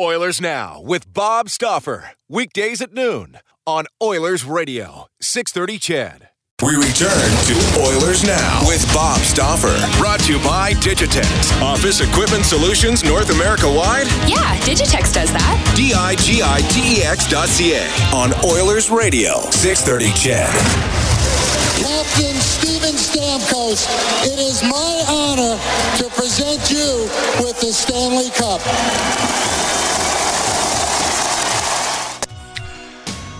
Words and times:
Oilers 0.00 0.40
Now 0.40 0.80
with 0.80 1.12
Bob 1.12 1.50
Stauffer. 1.50 2.12
Weekdays 2.28 2.80
at 2.80 2.94
noon 2.94 3.38
on 3.66 3.84
Oilers 4.02 4.42
Radio, 4.44 5.06
630 5.20 5.78
CHED. 5.78 6.28
We 6.62 6.76
return 6.76 7.30
to 7.46 7.54
Oilers 7.82 8.24
Now 8.24 8.60
with 8.66 8.82
Bob 8.94 9.20
Stauffer. 9.20 9.76
Brought 9.98 10.20
to 10.20 10.32
you 10.32 10.38
by 10.42 10.72
Digitex. 10.74 11.60
Office 11.60 12.00
Equipment 12.00 12.46
Solutions 12.46 13.04
North 13.04 13.30
America 13.30 13.68
wide? 13.68 14.06
Yeah, 14.26 14.56
Digitex 14.60 15.12
does 15.12 15.30
that. 15.32 15.74
D-I-G-I-T-E-X 15.76 17.28
dot 17.28 17.48
C-A 17.48 17.84
on 18.14 18.32
Oilers 18.46 18.90
Radio, 18.90 19.42
630 19.50 20.06
CHED. 20.16 20.48
Captain 21.84 22.36
Steven 22.40 22.94
Stamkos, 22.96 23.84
it 24.24 24.38
is 24.38 24.62
my 24.62 25.04
honor 25.08 25.60
to 25.98 26.08
present 26.16 26.70
you 26.70 27.04
with 27.44 27.60
the 27.60 27.72
Stanley 27.72 28.30
Cup. 28.30 28.62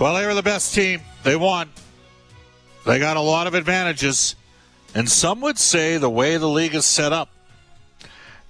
Well, 0.00 0.14
they 0.14 0.26
were 0.26 0.34
the 0.34 0.42
best 0.42 0.74
team. 0.74 1.00
They 1.22 1.36
won. 1.36 1.70
They 2.84 2.98
got 2.98 3.16
a 3.16 3.20
lot 3.20 3.46
of 3.46 3.54
advantages. 3.54 4.34
And 4.94 5.08
some 5.08 5.40
would 5.40 5.58
say 5.58 5.96
the 5.96 6.10
way 6.10 6.36
the 6.36 6.48
league 6.48 6.74
is 6.74 6.84
set 6.84 7.12
up 7.12 7.28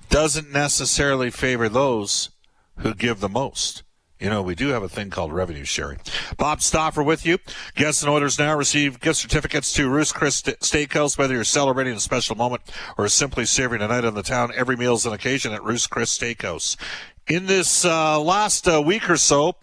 doesn't 0.09 0.51
necessarily 0.51 1.31
favor 1.31 1.69
those 1.69 2.31
who 2.79 2.95
give 2.95 3.21
the 3.21 3.29
most. 3.29 3.83
You 4.19 4.31
know, 4.31 4.41
we 4.41 4.55
do 4.55 4.69
have 4.69 4.85
a 4.85 4.89
thing 4.89 5.11
called 5.11 5.33
revenue 5.33 5.65
sharing. 5.65 5.99
Bob 6.37 6.63
Stauffer 6.63 7.03
with 7.03 7.27
you. 7.27 7.39
Guests 7.75 8.03
and 8.03 8.11
orders 8.11 8.39
now 8.39 8.57
receive 8.57 9.01
gift 9.01 9.19
certificates 9.19 9.73
to 9.73 9.89
Ruth's 9.89 10.13
Chris 10.13 10.41
Steakhouse, 10.41 11.19
whether 11.19 11.35
you're 11.35 11.43
celebrating 11.43 11.95
a 11.95 12.01
special 12.01 12.37
moment 12.37 12.63
or 12.97 13.09
simply 13.09 13.45
savoring 13.45 13.83
a 13.83 13.89
night 13.89 14.05
on 14.05 14.15
the 14.15 14.23
town. 14.23 14.53
Every 14.55 14.77
meal 14.77 14.95
is 14.95 15.07
an 15.07 15.13
occasion 15.13 15.53
at 15.53 15.65
Ruth's 15.65 15.89
Chris 15.89 16.17
Steakhouse. 16.17 16.77
In 17.27 17.47
this 17.47 17.85
uh, 17.85 18.21
last 18.21 18.69
uh, 18.69 18.81
week 18.81 19.11
or 19.11 19.17
so, 19.17 19.57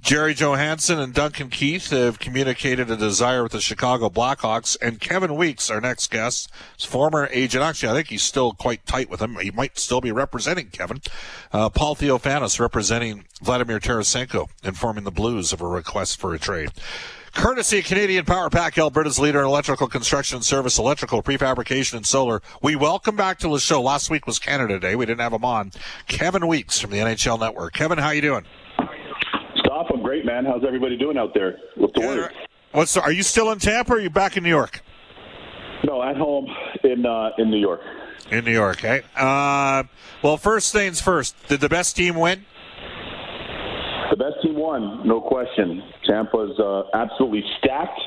Jerry 0.00 0.34
Johansson 0.34 0.98
and 0.98 1.14
Duncan 1.14 1.50
Keith 1.50 1.90
have 1.90 2.18
communicated 2.18 2.90
a 2.90 2.96
desire 2.96 3.42
with 3.42 3.52
the 3.52 3.60
Chicago 3.60 4.08
Blackhawks, 4.08 4.76
and 4.80 5.00
Kevin 5.00 5.36
Weeks, 5.36 5.70
our 5.70 5.80
next 5.80 6.10
guest, 6.10 6.50
is 6.78 6.84
former 6.84 7.28
agent. 7.32 7.62
Actually, 7.62 7.90
I 7.90 7.94
think 7.94 8.08
he's 8.08 8.22
still 8.22 8.52
quite 8.52 8.86
tight 8.86 9.10
with 9.10 9.20
him. 9.20 9.36
He 9.40 9.50
might 9.50 9.78
still 9.78 10.00
be 10.00 10.12
representing 10.12 10.68
Kevin. 10.68 11.00
Uh, 11.52 11.68
Paul 11.68 11.94
Theofanous 11.94 12.58
representing 12.58 13.24
Vladimir 13.42 13.80
Tarasenko, 13.80 14.48
informing 14.64 15.04
the 15.04 15.10
Blues 15.10 15.52
of 15.52 15.60
a 15.60 15.66
request 15.66 16.20
for 16.20 16.34
a 16.34 16.38
trade. 16.38 16.70
Courtesy 17.32 17.80
Canadian 17.80 18.24
Power 18.24 18.50
Pack, 18.50 18.76
Alberta's 18.76 19.18
leader 19.18 19.38
in 19.38 19.46
electrical 19.46 19.86
construction 19.86 20.42
service, 20.42 20.78
electrical 20.78 21.22
prefabrication, 21.22 21.94
and 21.94 22.06
solar. 22.06 22.42
We 22.60 22.74
welcome 22.74 23.14
back 23.14 23.38
to 23.38 23.48
the 23.48 23.60
show. 23.60 23.80
Last 23.80 24.10
week 24.10 24.26
was 24.26 24.38
Canada 24.38 24.80
Day. 24.80 24.96
We 24.96 25.06
didn't 25.06 25.20
have 25.20 25.32
him 25.32 25.44
on. 25.44 25.70
Kevin 26.08 26.48
Weeks 26.48 26.80
from 26.80 26.90
the 26.90 26.98
NHL 26.98 27.38
Network. 27.38 27.72
Kevin, 27.72 27.98
how 27.98 28.10
you 28.10 28.20
doing? 28.20 28.44
Great, 30.10 30.26
man. 30.26 30.44
How's 30.44 30.64
everybody 30.66 30.96
doing 30.96 31.16
out 31.16 31.34
there? 31.34 31.56
What's 31.76 31.94
the 31.94 32.00
word? 32.00 32.32
What's 32.72 32.96
are 32.96 33.12
you 33.12 33.22
still 33.22 33.52
in 33.52 33.60
Tampa? 33.60 33.92
or 33.92 33.98
Are 33.98 34.00
you 34.00 34.10
back 34.10 34.36
in 34.36 34.42
New 34.42 34.48
York? 34.48 34.82
No, 35.84 36.02
at 36.02 36.16
home 36.16 36.48
in 36.82 37.06
uh, 37.06 37.30
in 37.38 37.48
New 37.48 37.60
York. 37.60 37.78
In 38.28 38.44
New 38.44 38.50
York, 38.50 38.78
okay. 38.78 39.02
Uh, 39.16 39.84
well, 40.20 40.36
first 40.36 40.72
things 40.72 41.00
first. 41.00 41.36
Did 41.46 41.60
the 41.60 41.68
best 41.68 41.94
team 41.94 42.16
win? 42.16 42.44
The 44.10 44.16
best 44.16 44.42
team 44.42 44.56
won, 44.56 45.06
no 45.06 45.20
question. 45.20 45.80
Tampa's 46.04 46.58
uh, 46.58 46.82
absolutely 46.92 47.44
stacked, 47.60 48.00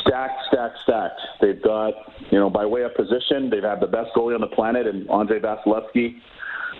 stacked, 0.00 0.40
stacked, 0.50 0.78
stacked. 0.84 1.20
They've 1.42 1.62
got, 1.62 1.92
you 2.30 2.38
know, 2.38 2.48
by 2.48 2.64
way 2.64 2.80
of 2.84 2.94
position, 2.94 3.50
they've 3.50 3.62
had 3.62 3.80
the 3.80 3.88
best 3.88 4.08
goalie 4.16 4.34
on 4.34 4.40
the 4.40 4.46
planet, 4.56 4.86
and 4.86 5.06
Andre 5.10 5.38
Vasilevskiy, 5.38 6.14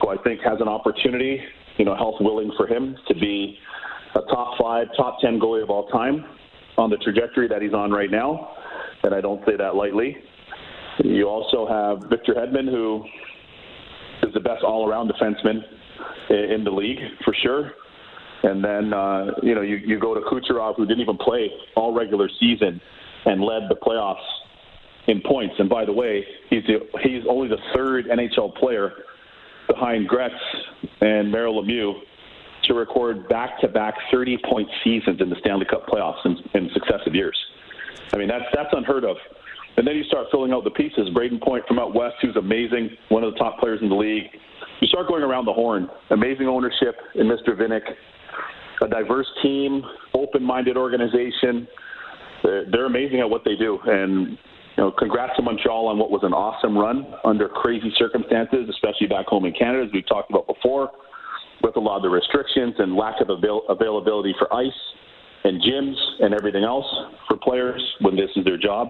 who 0.00 0.08
I 0.08 0.16
think 0.24 0.40
has 0.40 0.62
an 0.62 0.68
opportunity, 0.68 1.42
you 1.76 1.84
know, 1.84 1.94
health 1.94 2.16
willing 2.20 2.50
for 2.56 2.66
him 2.66 2.96
to 3.06 3.14
be 3.14 3.58
a 4.14 4.20
top 4.32 4.58
five, 4.60 4.88
top 4.96 5.18
ten 5.20 5.38
goalie 5.38 5.62
of 5.62 5.70
all 5.70 5.86
time 5.88 6.24
on 6.76 6.90
the 6.90 6.96
trajectory 6.98 7.48
that 7.48 7.62
he's 7.62 7.74
on 7.74 7.90
right 7.90 8.10
now, 8.10 8.50
and 9.02 9.14
I 9.14 9.20
don't 9.20 9.44
say 9.46 9.56
that 9.56 9.74
lightly. 9.74 10.16
You 11.04 11.28
also 11.28 11.66
have 11.66 12.08
Victor 12.10 12.34
Hedman, 12.34 12.68
who 12.68 13.04
is 14.22 14.34
the 14.34 14.40
best 14.40 14.64
all-around 14.64 15.10
defenseman 15.10 15.62
in 16.30 16.64
the 16.64 16.70
league 16.70 16.98
for 17.24 17.34
sure. 17.42 17.72
And 18.42 18.64
then 18.64 18.92
uh, 18.92 19.32
you 19.42 19.54
know 19.54 19.62
you, 19.62 19.76
you 19.76 19.98
go 19.98 20.14
to 20.14 20.20
Kucherov, 20.20 20.76
who 20.76 20.86
didn't 20.86 21.00
even 21.00 21.16
play 21.16 21.50
all 21.76 21.92
regular 21.92 22.28
season 22.40 22.80
and 23.24 23.42
led 23.42 23.62
the 23.68 23.74
playoffs 23.74 24.16
in 25.08 25.20
points. 25.22 25.54
And 25.58 25.68
by 25.68 25.84
the 25.84 25.92
way, 25.92 26.24
he's 26.48 26.62
the, 26.64 26.78
he's 27.02 27.22
only 27.28 27.48
the 27.48 27.58
third 27.74 28.06
NHL 28.06 28.54
player 28.56 28.92
behind 29.68 30.06
Gretz 30.06 30.34
and 31.00 31.30
Mario 31.30 31.60
Lemieux 31.60 31.94
to 32.68 32.74
record 32.74 33.28
back-to-back 33.28 33.94
30-point 34.12 34.68
seasons 34.84 35.20
in 35.20 35.28
the 35.28 35.36
Stanley 35.40 35.66
Cup 35.66 35.86
playoffs 35.86 36.24
in, 36.24 36.36
in 36.54 36.70
successive 36.72 37.14
years. 37.14 37.36
I 38.12 38.16
mean 38.16 38.28
that's 38.28 38.44
that's 38.54 38.70
unheard 38.72 39.04
of. 39.04 39.16
And 39.76 39.86
then 39.86 39.96
you 39.96 40.04
start 40.04 40.26
filling 40.30 40.52
out 40.52 40.64
the 40.64 40.70
pieces. 40.70 41.08
Brayden 41.14 41.40
Point 41.40 41.64
from 41.68 41.78
out 41.78 41.94
west, 41.94 42.16
who's 42.20 42.36
amazing, 42.36 42.90
one 43.10 43.22
of 43.22 43.32
the 43.32 43.38
top 43.38 43.60
players 43.60 43.80
in 43.82 43.88
the 43.88 43.94
league. 43.94 44.24
You 44.80 44.88
start 44.88 45.06
going 45.06 45.22
around 45.22 45.44
the 45.44 45.52
horn. 45.52 45.88
Amazing 46.10 46.48
ownership 46.48 46.96
in 47.14 47.26
Mr. 47.26 47.50
Vinik 47.50 47.82
a 48.82 48.88
diverse 48.88 49.26
team, 49.42 49.82
open-minded 50.14 50.76
organization. 50.76 51.66
They're, 52.42 52.70
they're 52.70 52.86
amazing 52.86 53.20
at 53.20 53.28
what 53.28 53.42
they 53.44 53.56
do, 53.56 53.78
and 53.84 54.30
you 54.76 54.84
know, 54.84 54.92
congrats 54.92 55.36
to 55.36 55.42
Montreal 55.42 55.88
on 55.88 55.98
what 55.98 56.10
was 56.10 56.22
an 56.22 56.32
awesome 56.32 56.76
run 56.76 57.06
under 57.24 57.48
crazy 57.48 57.92
circumstances, 57.96 58.68
especially 58.70 59.08
back 59.08 59.26
home 59.26 59.44
in 59.44 59.52
Canada, 59.52 59.84
as 59.84 59.92
we 59.92 60.02
talked 60.02 60.30
about 60.30 60.46
before, 60.46 60.90
with 61.62 61.76
a 61.76 61.80
lot 61.80 61.96
of 61.96 62.02
the 62.02 62.08
restrictions 62.08 62.74
and 62.78 62.94
lack 62.94 63.20
of 63.20 63.30
avail- 63.30 63.64
availability 63.68 64.34
for 64.38 64.52
ice 64.54 64.70
and 65.44 65.60
gyms 65.62 65.96
and 66.20 66.34
everything 66.34 66.64
else 66.64 66.86
for 67.28 67.36
players 67.36 67.82
when 68.00 68.16
this 68.16 68.30
is 68.36 68.44
their 68.44 68.58
job 68.58 68.88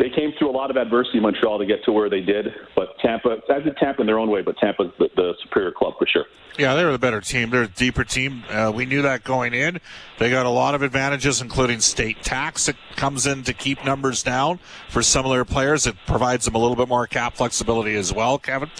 they 0.00 0.08
came 0.08 0.32
through 0.38 0.48
a 0.48 0.56
lot 0.56 0.70
of 0.70 0.78
adversity 0.78 1.18
in 1.18 1.22
Montreal 1.22 1.58
to 1.58 1.66
get 1.66 1.84
to 1.84 1.92
where 1.92 2.08
they 2.08 2.22
did. 2.22 2.46
But 2.74 2.98
Tampa, 3.00 3.36
as 3.54 3.62
did 3.64 3.76
Tampa 3.76 4.00
in 4.00 4.06
their 4.06 4.18
own 4.18 4.30
way, 4.30 4.40
but 4.40 4.56
Tampa's 4.56 4.90
the, 4.98 5.10
the 5.14 5.34
superior 5.42 5.72
club 5.72 5.94
for 5.98 6.06
sure. 6.06 6.24
Yeah, 6.58 6.74
they 6.74 6.84
were 6.84 6.92
the 6.92 6.98
better 6.98 7.20
team. 7.20 7.50
They're 7.50 7.64
a 7.64 7.68
deeper 7.68 8.02
team. 8.02 8.42
Uh, 8.48 8.72
we 8.74 8.86
knew 8.86 9.02
that 9.02 9.24
going 9.24 9.52
in. 9.52 9.78
They 10.18 10.30
got 10.30 10.46
a 10.46 10.50
lot 10.50 10.74
of 10.74 10.82
advantages, 10.82 11.42
including 11.42 11.80
state 11.80 12.22
tax 12.22 12.66
that 12.66 12.76
comes 12.96 13.26
in 13.26 13.42
to 13.44 13.52
keep 13.52 13.84
numbers 13.84 14.22
down 14.22 14.58
for 14.88 15.02
some 15.02 15.26
of 15.26 15.32
their 15.32 15.44
players. 15.44 15.86
It 15.86 15.96
provides 16.06 16.46
them 16.46 16.54
a 16.54 16.58
little 16.58 16.76
bit 16.76 16.88
more 16.88 17.06
cap 17.06 17.34
flexibility 17.36 17.94
as 17.94 18.12
well, 18.12 18.38
Kevin. 18.38 18.70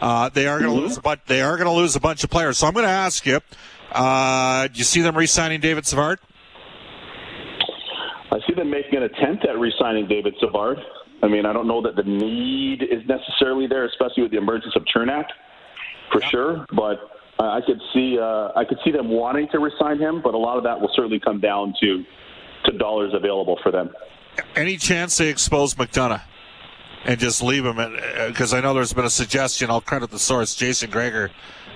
Uh, 0.00 0.28
they 0.28 0.48
are 0.48 0.58
going 0.58 0.70
to 0.70 0.76
mm-hmm. 0.76 0.86
lose, 0.88 0.98
but 0.98 1.26
they 1.26 1.40
are 1.40 1.56
going 1.56 1.68
to 1.68 1.72
lose 1.72 1.94
a 1.94 2.00
bunch 2.00 2.24
of 2.24 2.30
players. 2.30 2.58
So 2.58 2.66
I'm 2.66 2.74
going 2.74 2.84
to 2.84 2.90
ask 2.90 3.24
you: 3.24 3.40
uh, 3.92 4.66
Do 4.66 4.78
you 4.78 4.84
see 4.84 5.00
them 5.02 5.16
re-signing 5.16 5.60
David 5.60 5.86
Savard? 5.86 6.18
I 8.34 8.44
see 8.48 8.54
them 8.54 8.68
making 8.68 8.96
an 8.96 9.04
attempt 9.04 9.46
at 9.46 9.56
re-signing 9.58 10.08
David 10.08 10.34
Savard. 10.40 10.78
I 11.22 11.28
mean, 11.28 11.46
I 11.46 11.52
don't 11.52 11.68
know 11.68 11.80
that 11.82 11.94
the 11.94 12.02
need 12.02 12.82
is 12.82 13.06
necessarily 13.06 13.68
there, 13.68 13.84
especially 13.84 14.24
with 14.24 14.32
the 14.32 14.38
emergence 14.38 14.74
of 14.74 14.82
Cernak, 14.94 15.26
for 16.10 16.20
yeah. 16.20 16.28
sure. 16.28 16.66
But 16.74 16.98
I 17.38 17.60
could 17.64 17.80
see 17.92 18.18
uh, 18.20 18.50
I 18.56 18.64
could 18.64 18.78
see 18.84 18.90
them 18.90 19.08
wanting 19.08 19.48
to 19.52 19.60
resign 19.60 19.98
him, 19.98 20.20
but 20.20 20.34
a 20.34 20.38
lot 20.38 20.58
of 20.58 20.64
that 20.64 20.80
will 20.80 20.90
certainly 20.94 21.20
come 21.20 21.40
down 21.40 21.74
to 21.80 22.04
to 22.64 22.72
dollars 22.76 23.12
available 23.14 23.58
for 23.62 23.70
them. 23.70 23.90
Any 24.56 24.78
chance 24.78 25.16
they 25.16 25.28
expose 25.28 25.74
McDonagh 25.74 26.22
and 27.04 27.20
just 27.20 27.40
leave 27.40 27.64
him? 27.64 27.76
Because 28.26 28.52
uh, 28.52 28.56
I 28.56 28.60
know 28.60 28.74
there's 28.74 28.92
been 28.92 29.04
a 29.04 29.10
suggestion. 29.10 29.70
I'll 29.70 29.80
credit 29.80 30.10
the 30.10 30.18
source. 30.18 30.56
Jason 30.56 30.90
Gregor 30.90 31.30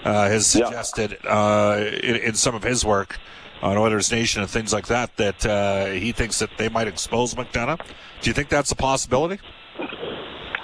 uh, 0.05 0.29
has 0.29 0.47
suggested 0.49 1.19
yeah. 1.23 1.31
uh, 1.31 1.91
in, 2.03 2.17
in, 2.17 2.35
some 2.35 2.55
of 2.55 2.65
his 2.65 2.85
work 2.85 3.19
on 3.63 3.77
Oilers 3.77 4.11
Nation 4.11 4.43
and 4.43 4.51
things 4.51 4.73
like 4.73 4.87
that 4.87 5.17
that 5.17 5.47
uh, 5.47 5.87
he 5.87 6.13
thinks 6.13 6.39
that 6.39 6.51
they 6.57 6.69
might 6.69 6.89
expose 6.89 7.35
McDonagh. 7.35 7.81
Do 8.21 8.31
you 8.31 8.35
think 8.35 8.49
that's 8.49 8.71
a 8.73 8.77
possibility? 8.77 9.41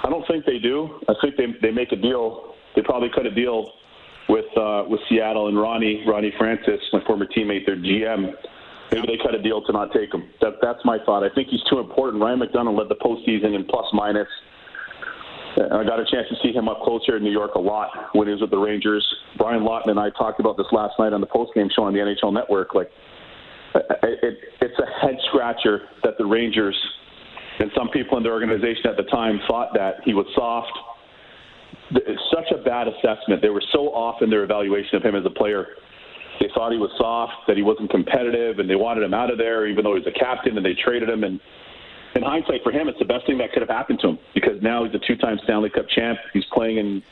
I 0.03 0.11
don't 0.11 0.27
think 0.27 0.45
they 0.45 0.59
do. 0.59 1.01
I 1.09 1.15
think 1.21 1.37
they 1.37 1.47
they 1.63 1.71
make 1.71 1.93
a 1.93 1.97
deal. 1.97 2.55
They 2.77 2.83
probably 2.83 3.11
cut 3.15 3.27
a 3.27 3.35
deal 3.35 3.73
with 4.29 4.47
uh, 4.57 4.85
with 4.87 5.01
Seattle 5.09 5.49
and 5.49 5.59
Ronnie 5.59 6.05
Ronnie 6.07 6.33
Francis, 6.39 6.81
my 6.93 7.05
former 7.07 7.27
teammate, 7.27 7.67
their 7.67 7.77
GM. 7.77 8.35
Maybe 8.93 9.07
they 9.07 9.17
cut 9.23 9.35
a 9.35 9.43
deal 9.43 9.63
to 9.65 9.73
not 9.73 9.93
take 9.93 10.13
him. 10.13 10.29
That, 10.41 10.55
that's 10.63 10.79
my 10.85 10.99
thought. 11.05 11.25
I 11.25 11.35
think 11.35 11.49
he's 11.49 11.63
too 11.71 11.81
important. 11.81 12.23
Ryan 12.23 12.41
McDonagh 12.41 12.79
led 12.79 12.89
the 12.89 12.97
postseason 12.97 13.55
in 13.57 13.65
plus 13.65 13.87
minus. 13.93 14.29
I 15.57 15.85
got 15.85 16.01
a 16.01 16.05
chance 16.11 16.29
to 16.29 16.37
see 16.43 16.53
him 16.53 16.69
up 16.69 16.83
close 16.83 17.03
here 17.07 17.17
in 17.17 17.23
New 17.23 17.33
York 17.33 17.55
a 17.55 17.61
lot 17.61 17.89
when 18.13 18.27
he 18.27 18.33
was 18.33 18.41
with 18.41 18.51
the 18.51 18.59
Rangers. 18.59 19.07
Brian 19.39 19.65
Lawton 19.65 19.91
and 19.91 20.01
I 20.01 20.11
talked 20.11 20.41
about 20.41 20.57
this 20.57 20.67
last 20.73 20.95
night 20.99 21.13
on 21.13 21.21
the 21.21 21.27
postgame 21.27 21.69
show 21.75 21.85
on 21.85 21.93
the 21.93 22.01
NHL 22.01 22.33
Network. 22.33 22.75
Like, 22.75 22.91
it, 23.75 24.39
it's 24.61 24.79
a 24.79 25.07
head 25.07 25.17
scratcher 25.29 25.83
that 26.03 26.15
the 26.19 26.25
Rangers 26.25 26.77
and 27.59 27.71
some 27.77 27.89
people 27.91 28.17
in 28.17 28.25
the 28.25 28.31
organization 28.31 28.87
at 28.87 28.97
the 28.97 29.05
time 29.05 29.41
thought 29.47 29.71
that 29.75 29.97
he 30.05 30.15
was 30.15 30.27
soft. 30.35 30.73
It's 31.93 32.23
such 32.33 32.51
a 32.53 32.63
bad 32.63 32.89
assessment. 32.89 33.43
They 33.43 33.51
were 33.51 33.63
so 33.73 33.95
off 33.95 34.23
in 34.23 34.31
their 34.31 34.43
evaluation 34.43 34.97
of 34.97 35.03
him 35.03 35.15
as 35.15 35.25
a 35.25 35.31
player. 35.31 35.67
They 36.41 36.49
thought 36.53 36.73
he 36.73 36.79
was 36.79 36.91
soft, 36.99 37.33
that 37.47 37.57
he 37.57 37.63
wasn't 37.63 37.91
competitive, 37.91 38.59
and 38.59 38.69
they 38.69 38.75
wanted 38.75 39.05
him 39.05 39.15
out 39.15 39.31
of 39.31 39.39
there, 39.39 39.69
even 39.69 39.85
though 39.85 39.95
he 39.95 40.01
was 40.01 40.09
a 40.09 40.19
captain, 40.19 40.57
and 40.57 40.67
they 40.67 40.75
traded 40.75 41.09
him. 41.09 41.23
And 41.23 41.39
in 42.15 42.23
hindsight, 42.23 42.63
for 42.63 42.73
him, 42.73 42.89
it's 42.89 42.99
the 42.99 43.05
best 43.05 43.27
thing 43.27 43.39
that 43.39 43.53
could 43.53 43.63
have 43.63 43.71
happened 43.71 43.99
to 44.01 44.09
him 44.09 44.19
because 44.35 44.63
now 44.63 44.85
he's 44.85 44.95
a 44.95 45.05
two-time 45.07 45.39
Stanley 45.45 45.71
Cup 45.71 45.87
champ. 45.89 46.19
He's 46.33 46.45
playing 46.53 46.79
in 46.79 47.03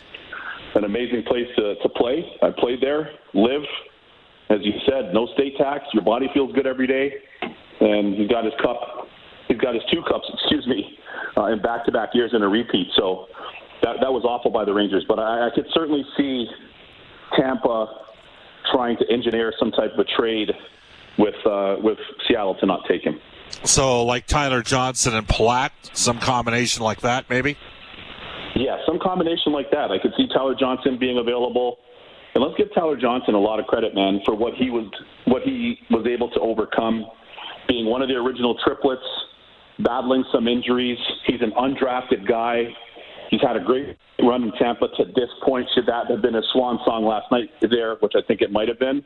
an 0.74 0.84
amazing 0.84 1.24
place 1.24 1.46
to, 1.56 1.74
to 1.76 1.88
play. 1.90 2.24
I 2.42 2.50
played 2.50 2.80
there, 2.80 3.10
live. 3.34 3.62
As 4.50 4.58
you 4.62 4.72
said, 4.86 5.12
no 5.12 5.26
state 5.34 5.56
tax. 5.56 5.84
Your 5.92 6.02
body 6.02 6.28
feels 6.34 6.52
good 6.52 6.66
every 6.66 6.86
day, 6.86 7.14
and 7.80 8.14
he's 8.14 8.28
got 8.28 8.44
his 8.44 8.54
cup. 8.62 9.08
He's 9.48 9.58
got 9.58 9.74
his 9.74 9.82
two 9.90 10.02
cups, 10.02 10.28
excuse 10.34 10.66
me, 10.66 10.98
uh, 11.36 11.46
in 11.46 11.60
back-to-back 11.60 12.10
years 12.14 12.32
in 12.34 12.42
a 12.42 12.48
repeat. 12.48 12.88
So 12.96 13.26
that 13.82 13.96
that 14.00 14.12
was 14.12 14.24
awful 14.24 14.50
by 14.50 14.64
the 14.64 14.72
Rangers. 14.72 15.04
But 15.08 15.18
I, 15.18 15.48
I 15.48 15.50
could 15.54 15.66
certainly 15.72 16.04
see 16.16 16.46
Tampa 17.36 18.02
trying 18.72 18.96
to 18.98 19.10
engineer 19.10 19.52
some 19.58 19.72
type 19.72 19.92
of 19.94 19.98
a 19.98 20.04
trade 20.04 20.52
with 21.18 21.34
uh, 21.46 21.76
with 21.82 21.98
Seattle 22.28 22.54
to 22.56 22.66
not 22.66 22.82
take 22.88 23.02
him. 23.02 23.20
So, 23.64 24.04
like 24.04 24.26
Tyler 24.26 24.62
Johnson 24.62 25.14
and 25.14 25.26
Palat, 25.26 25.70
some 25.92 26.18
combination 26.18 26.82
like 26.82 27.00
that, 27.02 27.30
maybe. 27.30 27.56
Yeah, 28.54 28.78
some 28.86 28.98
combination 28.98 29.52
like 29.52 29.70
that. 29.70 29.90
I 29.90 29.98
could 29.98 30.12
see 30.16 30.26
Tyler 30.28 30.54
Johnson 30.58 30.98
being 30.98 31.18
available, 31.18 31.78
and 32.34 32.42
let's 32.42 32.56
give 32.56 32.68
Tyler 32.74 32.96
Johnson 32.96 33.34
a 33.34 33.40
lot 33.40 33.60
of 33.60 33.66
credit, 33.66 33.94
man, 33.94 34.20
for 34.24 34.34
what 34.34 34.54
he 34.54 34.70
was 34.70 34.90
what 35.26 35.42
he 35.42 35.78
was 35.90 36.06
able 36.06 36.30
to 36.30 36.40
overcome, 36.40 37.06
being 37.68 37.86
one 37.86 38.02
of 38.02 38.08
the 38.08 38.14
original 38.14 38.58
triplets, 38.64 39.02
battling 39.78 40.24
some 40.32 40.48
injuries. 40.48 40.98
He's 41.26 41.40
an 41.40 41.52
undrafted 41.52 42.28
guy. 42.28 42.64
He's 43.30 43.40
had 43.40 43.56
a 43.56 43.60
great 43.60 43.96
run 44.22 44.42
in 44.42 44.52
Tampa 44.52 44.88
to 44.88 45.04
this 45.14 45.30
point. 45.44 45.66
Should 45.74 45.86
that 45.86 46.10
have 46.10 46.20
been 46.20 46.34
a 46.34 46.42
swan 46.52 46.78
song 46.84 47.06
last 47.06 47.30
night 47.30 47.48
there, 47.62 47.94
which 48.00 48.12
I 48.16 48.20
think 48.26 48.42
it 48.42 48.52
might 48.52 48.68
have 48.68 48.78
been, 48.78 49.02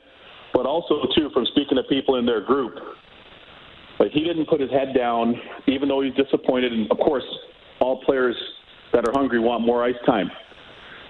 but 0.53 0.67
also 0.67 1.03
too 1.15 1.31
from 1.33 1.47
speaking 1.47 1.77
to 1.77 1.85
people 1.85 2.17
in 2.17 2.27
their 2.27 2.41
group 2.41 2.75
but 3.99 4.09
he 4.09 4.25
didn't 4.25 4.47
put 4.47 4.61
his 4.61 4.71
head 4.71 4.95
down, 4.97 5.35
even 5.67 5.89
though 5.89 6.01
he's 6.01 6.15
disappointed. 6.15 6.73
And 6.73 6.91
of 6.91 6.99
course, 6.99 7.25
all 7.81 8.03
players 8.05 8.37
that 8.93 9.07
are 9.07 9.13
hungry 9.13 9.39
want 9.39 9.65
more 9.65 9.85
ice 9.85 9.95
time. 10.05 10.31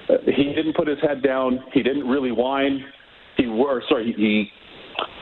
Uh, 0.09 0.15
he 0.25 0.53
didn't 0.55 0.77
put 0.77 0.89
his 0.89 0.99
head 1.01 1.23
down. 1.23 1.65
He 1.73 1.83
didn't 1.83 2.07
really 2.07 2.33
whine. 2.33 2.85
He 3.37 3.47
were 3.47 3.83
sorry. 3.89 4.15
He, 4.17 4.51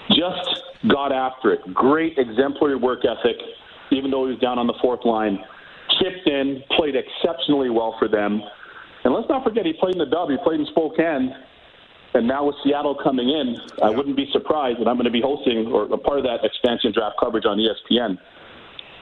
he 0.08 0.20
just 0.20 0.62
got 0.88 1.12
after 1.12 1.52
it. 1.52 1.74
Great 1.74 2.18
exemplary 2.18 2.76
work 2.76 3.00
ethic, 3.04 3.36
even 3.90 4.10
though 4.10 4.26
he 4.26 4.32
was 4.32 4.40
down 4.40 4.58
on 4.58 4.66
the 4.66 4.74
fourth 4.80 5.04
line. 5.04 5.38
Chipped 6.00 6.28
in, 6.28 6.62
played 6.76 6.94
exceptionally 6.96 7.70
well 7.70 7.96
for 7.98 8.08
them. 8.08 8.42
And 9.04 9.14
let's 9.14 9.28
not 9.28 9.44
forget, 9.44 9.66
he 9.66 9.72
played 9.72 9.94
in 9.94 9.98
the 9.98 10.06
dub. 10.06 10.30
He 10.30 10.36
played 10.42 10.60
in 10.60 10.66
Spokane 10.66 11.34
and 12.14 12.28
now 12.28 12.46
with 12.46 12.56
Seattle 12.64 12.96
coming 13.02 13.28
in, 13.28 13.56
I 13.82 13.90
wouldn't 13.90 14.16
be 14.16 14.28
surprised 14.32 14.80
that 14.80 14.88
I'm 14.88 14.96
going 14.96 15.04
to 15.06 15.10
be 15.10 15.20
hosting 15.20 15.66
or 15.66 15.84
a 15.92 15.98
part 15.98 16.18
of 16.18 16.24
that 16.24 16.44
expansion 16.44 16.92
draft 16.92 17.16
coverage 17.20 17.44
on 17.44 17.58
ESPN 17.58 18.18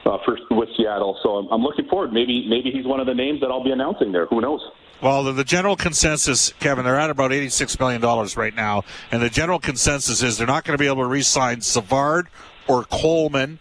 uh, 0.05 0.17
for 0.25 0.37
with 0.51 0.69
Seattle. 0.75 1.19
So 1.23 1.37
I'm, 1.37 1.47
I'm 1.51 1.61
looking 1.61 1.87
forward. 1.87 2.11
Maybe 2.11 2.47
maybe 2.49 2.71
he's 2.71 2.85
one 2.85 2.99
of 2.99 3.05
the 3.05 3.13
names 3.13 3.39
that 3.41 3.47
I'll 3.47 3.63
be 3.63 3.71
announcing 3.71 4.11
there. 4.11 4.25
Who 4.27 4.41
knows? 4.41 4.61
Well, 5.01 5.23
the, 5.23 5.33
the, 5.33 5.43
general 5.43 5.75
consensus, 5.75 6.53
Kevin, 6.61 6.85
they're 6.85 6.95
at 6.95 7.09
about 7.09 7.31
$86 7.31 7.77
million 7.77 8.01
right 8.37 8.55
now. 8.55 8.83
And 9.11 9.21
the 9.21 9.29
general 9.29 9.59
consensus 9.59 10.23
is 10.23 10.37
they're 10.37 10.47
not 10.47 10.63
going 10.63 10.77
to 10.77 10.81
be 10.81 10.87
able 10.87 11.03
to 11.03 11.07
re 11.09 11.21
sign 11.21 11.59
Savard 11.59 12.29
or 12.69 12.85
Coleman 12.85 13.59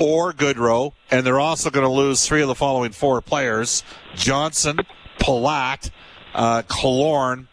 or 0.00 0.32
Goodrow. 0.32 0.92
And 1.10 1.24
they're 1.24 1.38
also 1.38 1.70
going 1.70 1.86
to 1.86 1.92
lose 1.92 2.26
three 2.26 2.42
of 2.42 2.48
the 2.48 2.56
following 2.56 2.90
four 2.90 3.20
players 3.22 3.84
Johnson, 4.16 4.80
Palat, 5.20 5.90
uh, 6.34 6.62
Killorn, 6.62 7.46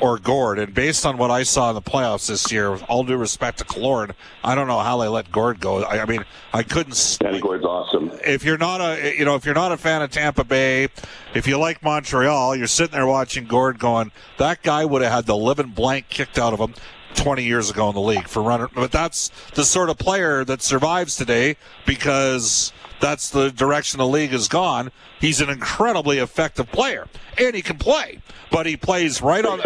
or 0.00 0.18
Gourde. 0.18 0.58
And 0.58 0.74
based 0.74 1.04
on 1.06 1.18
what 1.18 1.30
I 1.30 1.42
saw 1.42 1.70
in 1.70 1.74
the 1.74 1.82
playoffs 1.82 2.28
this 2.28 2.50
year, 2.52 2.70
with 2.70 2.84
all 2.88 3.04
due 3.04 3.16
respect 3.16 3.58
to 3.58 3.64
Killorn, 3.64 4.12
I 4.44 4.54
don't 4.54 4.66
know 4.66 4.78
how 4.78 4.98
they 4.98 5.08
let 5.08 5.30
Gourde 5.32 5.60
go. 5.60 5.82
I, 5.82 6.02
I 6.02 6.04
mean, 6.06 6.24
I 6.52 6.62
couldn't. 6.62 7.18
Danny 7.20 7.40
Gourde's 7.40 7.64
awesome. 7.64 8.10
If 8.24 8.44
you're 8.44 8.58
not 8.58 8.80
a, 8.80 9.16
you 9.16 9.24
know, 9.24 9.34
if 9.34 9.44
you're 9.44 9.54
not 9.54 9.72
a 9.72 9.76
fan 9.76 10.02
of 10.02 10.10
Tampa 10.10 10.44
Bay, 10.44 10.88
if 11.34 11.46
you 11.46 11.58
like 11.58 11.82
Montreal, 11.82 12.56
you're 12.56 12.66
sitting 12.66 12.92
there 12.92 13.06
watching 13.06 13.46
Gourde 13.46 13.78
going, 13.78 14.12
that 14.38 14.62
guy 14.62 14.84
would 14.84 15.02
have 15.02 15.12
had 15.12 15.26
the 15.26 15.36
living 15.36 15.68
blank 15.68 16.08
kicked 16.08 16.38
out 16.38 16.52
of 16.52 16.60
him. 16.60 16.74
20 17.18 17.42
years 17.42 17.68
ago 17.70 17.88
in 17.88 17.94
the 17.94 18.00
league 18.00 18.28
for 18.28 18.42
runner, 18.42 18.68
but 18.74 18.92
that's 18.92 19.30
the 19.54 19.64
sort 19.64 19.90
of 19.90 19.98
player 19.98 20.44
that 20.44 20.62
survives 20.62 21.16
today 21.16 21.56
because 21.84 22.72
that's 23.00 23.30
the 23.30 23.50
direction 23.50 23.98
the 23.98 24.06
league 24.06 24.30
has 24.30 24.46
gone. 24.46 24.92
He's 25.20 25.40
an 25.40 25.50
incredibly 25.50 26.18
effective 26.18 26.70
player, 26.70 27.08
and 27.36 27.54
he 27.54 27.62
can 27.62 27.76
play, 27.76 28.20
but 28.50 28.66
he 28.66 28.76
plays 28.76 29.20
right 29.20 29.44
on 29.44 29.60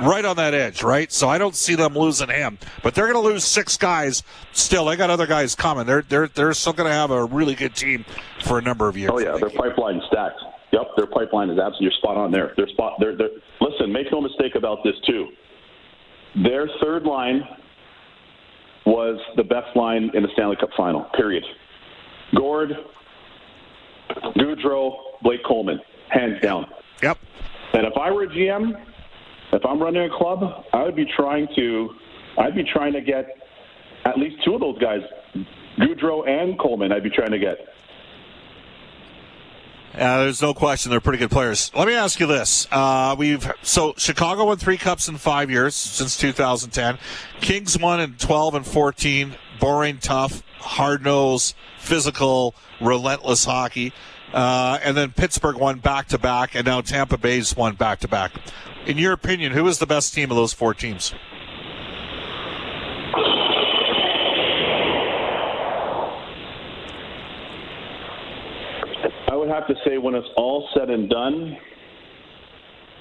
right 0.00 0.24
on 0.24 0.36
that 0.36 0.54
edge, 0.54 0.82
right? 0.82 1.12
So 1.12 1.28
I 1.28 1.38
don't 1.38 1.54
see 1.54 1.74
them 1.76 1.94
losing 1.94 2.28
him, 2.28 2.58
but 2.82 2.94
they're 2.94 3.10
going 3.12 3.22
to 3.22 3.30
lose 3.30 3.44
six 3.44 3.76
guys. 3.76 4.22
Still, 4.52 4.86
they 4.86 4.96
got 4.96 5.10
other 5.10 5.26
guys 5.26 5.54
coming. 5.54 5.86
They're 5.86 6.02
they're 6.02 6.28
they're 6.28 6.52
still 6.54 6.72
going 6.72 6.88
to 6.88 6.94
have 6.94 7.10
a 7.10 7.24
really 7.24 7.54
good 7.54 7.76
team 7.76 8.04
for 8.42 8.58
a 8.58 8.62
number 8.62 8.88
of 8.88 8.96
years. 8.96 9.12
Oh 9.12 9.18
yeah, 9.18 9.36
their 9.36 9.50
pipeline 9.50 10.00
stacked. 10.08 10.40
Yep, 10.72 10.82
their 10.96 11.06
pipeline 11.06 11.50
is 11.50 11.58
absolutely 11.58 11.84
you're 11.84 11.92
spot 11.92 12.16
on 12.16 12.32
there. 12.32 12.54
They're 12.56 12.68
spot. 12.68 12.94
They're, 12.98 13.14
they're 13.14 13.28
listen. 13.60 13.92
Make 13.92 14.10
no 14.10 14.20
mistake 14.20 14.54
about 14.56 14.82
this 14.82 14.94
too. 15.06 15.28
Their 16.34 16.68
third 16.80 17.04
line 17.04 17.42
was 18.86 19.18
the 19.36 19.44
best 19.44 19.76
line 19.76 20.10
in 20.14 20.22
the 20.22 20.28
Stanley 20.32 20.56
Cup 20.56 20.70
final. 20.76 21.04
Period. 21.14 21.44
Gourde, 22.34 22.72
Goodrow, 24.36 24.96
Blake 25.22 25.44
Coleman, 25.44 25.80
hands 26.08 26.40
down. 26.40 26.66
Yep. 27.02 27.18
And 27.74 27.86
if 27.86 27.96
I 27.96 28.10
were 28.10 28.24
a 28.24 28.28
GM, 28.28 28.72
if 29.52 29.64
I'm 29.64 29.80
running 29.80 30.10
a 30.10 30.16
club, 30.16 30.64
I 30.72 30.82
would 30.82 30.96
be 30.96 31.06
trying 31.16 31.48
to, 31.56 31.90
I'd 32.38 32.54
be 32.54 32.64
trying 32.64 32.94
to 32.94 33.00
get 33.00 33.26
at 34.04 34.18
least 34.18 34.42
two 34.44 34.54
of 34.54 34.60
those 34.60 34.78
guys, 34.78 35.00
Goodrow 35.78 36.26
and 36.26 36.58
Coleman. 36.58 36.92
I'd 36.92 37.02
be 37.02 37.10
trying 37.10 37.30
to 37.32 37.38
get. 37.38 37.58
Uh, 39.94 40.22
there's 40.22 40.40
no 40.40 40.54
question 40.54 40.90
they're 40.90 41.00
pretty 41.00 41.18
good 41.18 41.30
players. 41.30 41.70
Let 41.74 41.86
me 41.86 41.94
ask 41.94 42.18
you 42.18 42.26
this: 42.26 42.66
uh, 42.70 43.14
We've 43.18 43.50
so 43.62 43.94
Chicago 43.96 44.46
won 44.46 44.56
three 44.56 44.78
cups 44.78 45.08
in 45.08 45.18
five 45.18 45.50
years 45.50 45.74
since 45.74 46.16
2010. 46.16 46.98
Kings 47.40 47.78
won 47.78 48.00
in 48.00 48.14
12 48.14 48.54
and 48.54 48.66
14. 48.66 49.34
Boring, 49.60 49.98
tough, 49.98 50.42
hard 50.58 51.04
nosed, 51.04 51.54
physical, 51.78 52.54
relentless 52.80 53.44
hockey. 53.44 53.92
Uh, 54.32 54.78
and 54.82 54.96
then 54.96 55.12
Pittsburgh 55.12 55.56
won 55.56 55.78
back 55.78 56.08
to 56.08 56.18
back, 56.18 56.54
and 56.54 56.64
now 56.64 56.80
Tampa 56.80 57.18
Bay's 57.18 57.54
won 57.54 57.74
back 57.74 58.00
to 58.00 58.08
back. 58.08 58.32
In 58.86 58.98
your 58.98 59.12
opinion, 59.12 59.52
who 59.52 59.66
is 59.68 59.78
the 59.78 59.86
best 59.86 60.14
team 60.14 60.30
of 60.30 60.36
those 60.36 60.52
four 60.52 60.74
teams? 60.74 61.14
Have 69.54 69.66
to 69.68 69.74
say, 69.86 69.98
when 69.98 70.14
it's 70.14 70.28
all 70.36 70.68
said 70.74 70.90
and 70.90 71.08
done, 71.08 71.56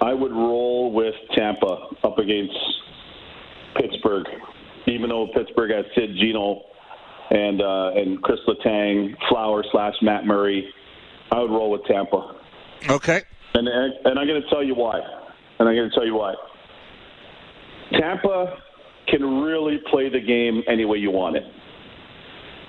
I 0.01 0.13
would 0.13 0.31
roll 0.31 0.91
with 0.91 1.13
Tampa 1.36 1.88
up 2.03 2.17
against 2.17 2.58
Pittsburgh, 3.75 4.25
even 4.88 5.10
though 5.10 5.27
Pittsburgh 5.36 5.72
has 5.72 5.86
Sid 5.96 6.10
Geno 6.20 6.63
and 7.29 7.62
uh, 7.62 7.91
and 7.96 8.22
Chris 8.22 8.39
Letang, 8.48 9.15
Flower 9.29 9.63
slash 9.72 9.93
Matt 10.01 10.25
Murray. 10.25 10.67
I 11.31 11.39
would 11.39 11.51
roll 11.51 11.72
with 11.72 11.86
Tampa. 11.86 12.36
Okay. 12.89 13.22
And 13.53 13.67
and, 13.67 13.93
and 14.05 14.20
I'm 14.20 14.27
going 14.27 14.41
to 14.41 14.50
tell 14.50 14.63
you 14.63 14.75
why. 14.75 15.00
And 15.60 15.70
I'm 15.70 15.75
going 15.75 15.89
to 15.89 15.96
tell 15.96 16.05
you 16.05 16.15
why. 16.15 16.34
Tampa 17.93 18.58
can 19.08 19.41
really 19.41 19.79
play 19.89 20.10
the 20.10 20.20
game 20.20 20.63
any 20.67 20.86
way 20.86 20.98
you 20.98 21.12
want 21.12 21.36
it. 21.38 21.43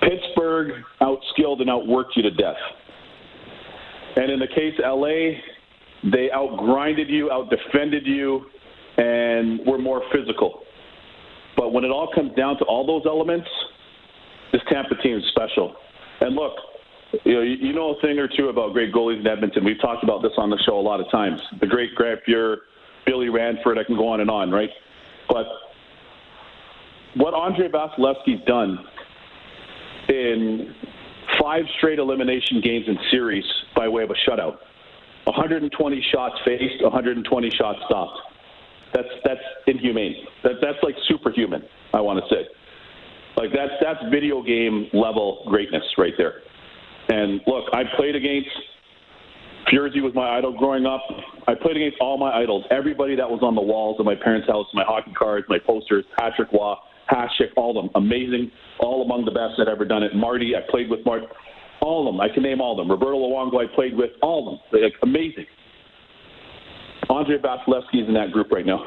Pittsburgh 0.01 0.33
Pittsburgh 0.43 0.83
outskilled 1.01 1.61
and 1.61 1.69
outworked 1.69 2.15
you 2.15 2.23
to 2.23 2.31
death. 2.31 2.57
And 4.15 4.31
in 4.31 4.39
the 4.39 4.47
case 4.47 4.73
LA, 4.79 5.39
they 6.11 6.29
outgrinded 6.31 7.09
you, 7.09 7.29
outdefended 7.31 8.05
you, 8.05 8.45
and 8.97 9.65
were 9.65 9.77
more 9.77 10.01
physical. 10.11 10.61
But 11.55 11.73
when 11.73 11.83
it 11.83 11.89
all 11.89 12.11
comes 12.13 12.33
down 12.35 12.57
to 12.57 12.65
all 12.65 12.85
those 12.85 13.03
elements, 13.05 13.47
this 14.51 14.61
Tampa 14.71 14.95
team 15.01 15.17
is 15.17 15.23
special. 15.29 15.75
And 16.21 16.35
look, 16.35 16.53
you 17.23 17.33
know, 17.33 17.41
you 17.41 17.73
know 17.73 17.95
a 17.95 18.01
thing 18.01 18.19
or 18.19 18.27
two 18.27 18.49
about 18.49 18.73
great 18.73 18.93
goalies 18.93 19.19
in 19.19 19.27
Edmonton. 19.27 19.63
We've 19.63 19.79
talked 19.81 20.03
about 20.03 20.21
this 20.21 20.31
on 20.37 20.49
the 20.49 20.59
show 20.65 20.79
a 20.79 20.81
lot 20.81 20.99
of 20.99 21.09
times. 21.11 21.39
The 21.59 21.67
great 21.67 21.93
Grant 21.95 22.21
Fuhr, 22.27 22.57
Billy 23.05 23.29
Ranford, 23.29 23.77
I 23.77 23.83
can 23.83 23.95
go 23.95 24.07
on 24.07 24.21
and 24.21 24.29
on, 24.29 24.51
right? 24.51 24.69
But 25.29 25.45
what 27.15 27.33
Andre 27.33 27.67
Vasilevskiy's 27.69 28.43
done 28.45 28.79
in 30.09 30.73
five 31.39 31.63
straight 31.77 31.99
elimination 31.99 32.61
games 32.61 32.85
in 32.87 32.97
series 33.11 33.45
by 33.75 33.87
way 33.87 34.03
of 34.03 34.09
a 34.09 34.29
shutout, 34.29 34.57
120 35.25 36.05
shots 36.11 36.35
faced, 36.45 36.83
120 36.83 37.49
shots 37.51 37.79
stopped. 37.85 38.19
That's 38.93 39.07
that's 39.25 39.41
inhumane. 39.67 40.15
That 40.43 40.53
that's 40.61 40.77
like 40.83 40.95
superhuman. 41.07 41.63
I 41.93 42.01
want 42.01 42.23
to 42.23 42.35
say, 42.35 42.47
like 43.37 43.49
that's 43.53 43.73
that's 43.81 43.99
video 44.11 44.43
game 44.43 44.87
level 44.93 45.43
greatness 45.47 45.83
right 45.97 46.13
there. 46.17 46.41
And 47.09 47.41
look, 47.47 47.65
I 47.73 47.83
played 47.97 48.15
against 48.15 48.49
Furzy 49.71 50.01
was 50.01 50.13
my 50.13 50.37
idol 50.37 50.55
growing 50.57 50.85
up. 50.85 51.01
I 51.47 51.55
played 51.55 51.77
against 51.77 51.97
all 51.99 52.17
my 52.17 52.31
idols, 52.31 52.65
everybody 52.69 53.15
that 53.15 53.29
was 53.29 53.39
on 53.41 53.55
the 53.55 53.61
walls 53.61 53.99
of 53.99 54.05
my 54.05 54.15
parents' 54.15 54.47
house, 54.47 54.67
my 54.73 54.83
hockey 54.83 55.11
cards, 55.17 55.45
my 55.49 55.57
posters, 55.59 56.05
Patrick 56.17 56.51
Roy, 56.51 56.75
Hasek, 57.11 57.51
all 57.55 57.77
of 57.77 57.83
them. 57.83 57.91
Amazing, 57.95 58.51
all 58.79 59.03
among 59.03 59.25
the 59.25 59.31
best 59.31 59.55
that 59.57 59.67
ever 59.67 59.85
done 59.85 60.03
it. 60.03 60.15
Marty, 60.15 60.55
I 60.55 60.59
played 60.69 60.89
with 60.89 60.99
Marty. 61.05 61.25
All 61.83 62.07
of 62.07 62.13
them. 62.13 62.21
I 62.21 62.29
can 62.29 62.43
name 62.43 62.61
all 62.61 62.71
of 62.71 62.77
them. 62.77 62.89
Roberto 62.89 63.17
Luongo, 63.17 63.61
I 63.61 63.67
played 63.75 63.95
with. 63.97 64.11
All 64.21 64.47
of 64.47 64.59
them. 64.71 64.81
Like, 64.83 64.93
amazing. 65.03 65.45
Andre 67.09 67.37
Vasilevskiy 67.37 68.01
is 68.03 68.07
in 68.07 68.13
that 68.13 68.31
group 68.31 68.51
right 68.51 68.65
now. 68.65 68.83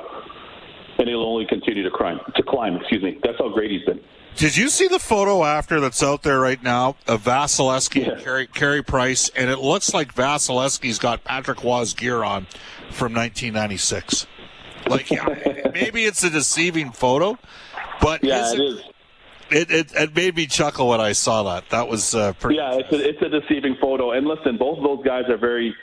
And 0.99 1.07
he'll 1.09 1.23
only 1.23 1.45
continue 1.47 1.83
to 1.83 1.91
climb. 1.91 2.19
To 2.35 2.43
climb, 2.43 2.76
excuse 2.76 3.03
me. 3.03 3.19
That's 3.23 3.37
how 3.38 3.50
great 3.50 3.71
he's 3.71 3.85
been. 3.85 4.00
Did 4.37 4.57
you 4.57 4.69
see 4.71 4.88
the 4.88 4.99
photo 4.99 5.45
after 5.45 5.81
that's 5.81 6.03
out 6.03 6.23
there 6.23 6.41
right 6.41 6.62
now 6.62 6.97
of 7.07 7.23
Vasilevskiy 7.23 8.07
Yeah. 8.07 8.12
and 8.12 8.23
Carey, 8.23 8.47
Carey 8.47 8.83
Price? 8.83 9.29
And 9.37 9.50
it 9.50 9.59
looks 9.59 9.93
like 9.95 10.15
Vasilevskiy's 10.15 10.99
got 10.99 11.23
Patrick 11.25 11.62
Roy's 11.62 11.93
gear 11.95 12.23
on 12.25 12.47
from 12.91 13.12
1996. 13.15 14.26
Like, 14.88 15.11
yeah, 15.11 15.26
maybe 15.75 16.05
it's 16.05 16.23
a 16.25 16.31
deceiving 16.31 16.93
photo, 16.93 17.38
but 18.00 18.23
Yeah, 18.25 18.47
is 18.47 18.53
it 18.55 18.61
is. 18.61 18.81
It, 19.50 19.71
it, 19.71 19.93
it 19.95 20.15
made 20.15 20.35
me 20.37 20.47
chuckle 20.47 20.88
when 20.88 21.00
I 21.00 21.12
saw 21.12 21.45
that. 21.45 21.71
That 21.71 21.88
was 21.88 22.15
uh, 22.15 22.33
pretty. 22.35 22.57
Yeah, 22.57 22.75
it's 22.75 22.93
a, 22.93 23.09
it's 23.09 23.23
a 23.23 23.29
deceiving 23.29 23.76
photo. 23.81 24.12
And 24.12 24.26
listen, 24.26 24.57
both 24.57 24.79
of 24.79 24.85
those 24.85 25.05
guys 25.05 25.25
are 25.29 25.37
very 25.37 25.75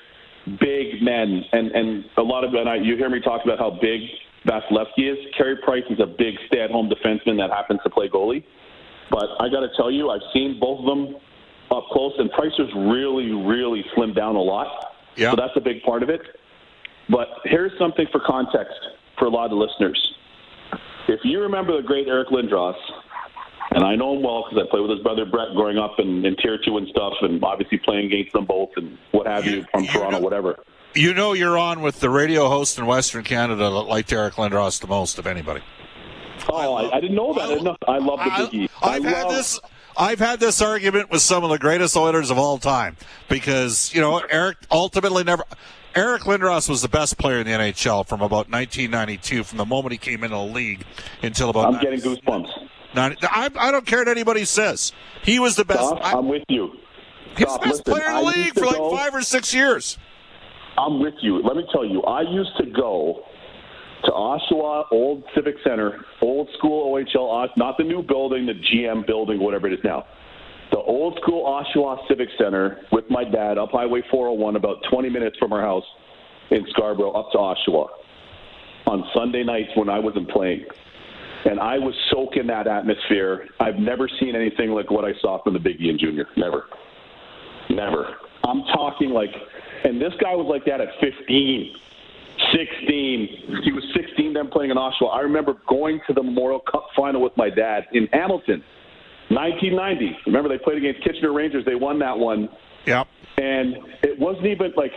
big 0.60 1.02
men, 1.02 1.44
and 1.52 1.72
and 1.72 2.06
a 2.18 2.22
lot 2.22 2.44
of 2.44 2.54
and 2.54 2.68
I, 2.68 2.76
you 2.76 2.98
hear 2.98 3.10
me 3.10 3.22
talk 3.22 3.46
about 3.46 3.60
how 3.60 3.72
big 3.82 4.02
Vasilevskiy 4.46 5.12
is. 5.12 5.18
Carey 5.38 5.58
Price 5.64 5.84
is 5.90 6.00
a 6.00 6.06
big 6.06 6.36
stay-at-home 6.48 6.90
defenseman 6.90 7.38
that 7.38 7.50
happens 7.50 7.80
to 7.84 7.90
play 7.90 8.10
goalie. 8.10 8.44
But 9.10 9.30
I 9.40 9.48
got 9.50 9.62
to 9.62 9.70
tell 9.78 9.92
you, 9.92 10.10
I've 10.10 10.22
seen 10.34 10.60
both 10.60 10.80
of 10.80 10.86
them 10.86 11.16
up 11.72 11.86
close, 11.92 12.14
and 12.18 12.30
Price 12.32 12.52
has 12.58 12.68
really, 12.76 13.32
really 13.32 13.86
slimmed 13.96 14.16
down 14.16 14.36
a 14.36 14.42
lot. 14.42 14.96
Yeah. 15.16 15.32
So 15.32 15.38
that's 15.38 15.56
a 15.56 15.62
big 15.62 15.84
part 15.84 16.04
of 16.04 16.10
it. 16.10 16.22
But 17.10 17.28
here's 17.46 17.72
something 17.78 18.08
for 18.12 18.20
context 18.26 18.76
for 19.18 19.26
a 19.26 19.30
lot 19.30 19.46
of 19.46 19.52
the 19.52 19.58
listeners. 19.58 20.16
If 21.08 21.20
you 21.24 21.42
remember 21.42 21.76
the 21.76 21.86
great 21.86 22.08
Eric 22.08 22.30
Lindros, 22.30 22.76
and 23.76 23.84
I 23.84 23.96
know 23.96 24.16
him 24.16 24.22
well 24.24 24.46
because 24.50 24.66
I 24.66 24.70
played 24.70 24.82
with 24.82 24.92
his 24.92 25.00
brother 25.02 25.26
Brett 25.26 25.50
growing 25.56 25.78
up 25.78 25.96
in, 26.00 26.26
in 26.26 26.36
Tier 26.38 26.58
2 26.64 26.78
and 26.78 26.88
stuff, 26.90 27.14
and 27.22 27.44
obviously 27.44 27.78
playing 27.80 28.06
against 28.08 28.34
them 28.34 28.46
both 28.46 28.70
and 28.76 28.98
what 29.12 29.28
have 29.28 29.46
you 29.46 29.66
from 29.72 29.84
You 29.84 29.90
Toronto, 29.90 30.18
know- 30.18 30.24
whatever. 30.24 30.60
You 30.96 31.16
know, 31.16 31.34
you're 31.34 31.58
on 31.58 31.82
with 31.82 32.00
the 32.02 32.10
radio 32.12 32.50
host 32.50 32.78
in 32.78 32.86
Western 32.86 33.24
Canada 33.24 33.64
that 33.64 33.70
liked 33.70 34.14
Eric 34.14 34.36
Lindros 34.36 34.80
the 34.80 34.86
most 34.86 35.18
of 35.18 35.26
anybody. 35.26 35.62
Oh, 36.48 36.76
I, 36.76 36.98
I 36.98 37.00
didn't 37.02 37.16
know 37.16 37.34
that. 37.34 37.78
I, 37.88 37.94
I 37.94 37.98
love 37.98 38.20
the 38.20 38.48
Big 38.52 38.54
E. 38.64 38.70
I 38.82 38.96
I've 38.98 39.04
had 39.04 39.24
love- 39.26 39.34
this. 39.34 39.60
I've 39.98 40.20
had 40.20 40.40
this 40.40 40.62
argument 40.62 41.10
with 41.12 41.22
some 41.22 41.44
of 41.44 41.50
the 41.52 41.58
greatest 41.60 41.96
Oilers 41.98 42.30
of 42.32 42.38
all 42.40 42.58
time 42.60 42.98
because 43.30 43.94
you 43.94 44.02
know 44.02 44.20
Eric 44.30 44.58
ultimately 44.72 45.24
never. 45.24 45.44
Eric 45.96 46.24
Lindros 46.24 46.68
was 46.70 46.82
the 46.82 46.90
best 46.90 47.18
player 47.20 47.38
in 47.40 47.46
the 47.46 47.54
NHL 47.54 48.08
from 48.08 48.22
about 48.22 48.50
1992, 48.50 49.44
from 49.44 49.60
the 49.60 49.66
moment 49.66 49.92
he 49.92 49.98
came 50.00 50.24
into 50.24 50.36
the 50.36 50.42
league 50.44 50.84
until 51.22 51.50
about. 51.50 51.66
I'm 51.68 51.74
90 51.74 51.86
getting 51.86 52.02
goosebumps. 52.18 52.70
90 52.96 53.18
I, 53.24 53.50
I 53.56 53.72
don't 53.72 53.86
care 53.86 54.00
what 54.00 54.08
anybody 54.08 54.46
says. 54.46 54.92
He 55.24 55.40
was 55.40 55.56
the 55.56 55.66
best. 55.66 55.80
Stop. 55.82 56.04
I, 56.04 56.14
I'm 56.14 56.28
with 56.28 56.44
you. 56.50 56.72
he 57.38 57.44
was 57.46 57.54
the 57.54 57.60
best 57.60 57.86
Listen, 57.88 57.94
player 57.94 58.08
in 58.08 58.16
the 58.16 58.32
league 58.32 58.54
for 58.54 58.66
like 58.66 58.78
go- 58.78 58.96
five 58.96 59.16
or 59.16 59.22
six 59.22 59.54
years. 59.54 59.98
I'm 60.78 61.00
with 61.00 61.16
you. 61.22 61.42
Let 61.42 61.56
me 61.56 61.66
tell 61.72 61.86
you, 61.86 62.02
I 62.04 62.22
used 62.22 62.58
to 62.58 62.66
go 62.66 63.24
to 64.06 64.12
Oshawa 64.12 64.86
Old 64.92 65.24
Civic 65.36 65.56
Center, 65.64 66.04
old 66.22 66.50
school 66.58 66.94
OHL, 66.94 67.48
not 67.58 67.78
the 67.78 67.84
new 67.84 68.02
building, 68.02 68.46
the 68.46 68.54
GM 68.54 69.06
building, 69.06 69.40
whatever 69.40 69.68
it 69.68 69.74
is 69.74 69.80
now. 69.84 70.06
The 70.72 70.80
old 70.80 71.20
school 71.22 71.46
Oshawa 71.46 72.08
Civic 72.08 72.30
Center 72.38 72.80
with 72.92 73.06
my 73.10 73.24
dad 73.24 73.58
up 73.58 73.70
Highway 73.72 74.02
401, 74.10 74.56
about 74.56 74.78
20 74.92 75.10
minutes 75.10 75.38
from 75.38 75.54
our 75.54 75.62
house 75.62 75.84
in 76.50 76.66
Scarborough, 76.72 77.12
up 77.12 77.32
to 77.32 77.38
Oshawa 77.38 77.88
on 78.88 79.04
Sunday 79.16 79.44
nights 79.44 79.70
when 79.76 79.90
I 79.90 80.00
wasn't 80.00 80.30
playing. 80.30 80.66
And 81.46 81.60
I 81.60 81.78
was 81.78 81.94
soaking 82.10 82.48
that 82.48 82.68
atmosphere. 82.68 83.48
I've 83.60 83.76
never 83.76 84.08
seen 84.20 84.36
anything 84.36 84.72
like 84.72 84.90
what 84.90 85.04
I 85.04 85.14
saw 85.22 85.42
from 85.44 85.54
the 85.54 85.60
Big 85.60 85.82
E 85.82 85.90
and 85.90 86.00
Junior. 86.00 86.26
Never. 86.38 86.66
Never. 87.70 88.16
I'm 88.46 88.64
talking 88.74 89.10
like, 89.10 89.32
and 89.84 90.02
this 90.02 90.14
guy 90.22 90.36
was 90.36 90.48
like 90.48 90.66
that 90.66 90.82
at 90.82 90.90
15, 91.02 91.76
16. 92.54 93.62
He 93.64 93.72
was 93.72 93.84
16 93.96 94.34
then 94.34 94.50
playing 94.50 94.72
in 94.72 94.78
Oshawa. 94.78 95.14
I 95.14 95.22
remember 95.22 95.56
going 95.68 96.00
to 96.08 96.14
the 96.14 96.24
Memorial 96.24 96.60
Cup 96.60 96.88
final 96.96 97.22
with 97.22 97.36
my 97.38 97.50
dad 97.50 97.86
in 97.94 98.08
Hamilton, 98.12 98.64
1990. 99.30 100.18
Remember 100.26 100.50
they 100.50 100.64
played 100.64 100.78
against 100.78 101.04
Kitchener 101.04 101.34
Rangers. 101.34 101.66
They 101.66 101.76
won 101.76 102.00
that 102.00 102.18
one. 102.18 102.50
Yep. 102.86 103.08
And 103.38 103.78
it 104.02 104.20
wasn't 104.20 104.48
even 104.48 104.74
like 104.76 104.92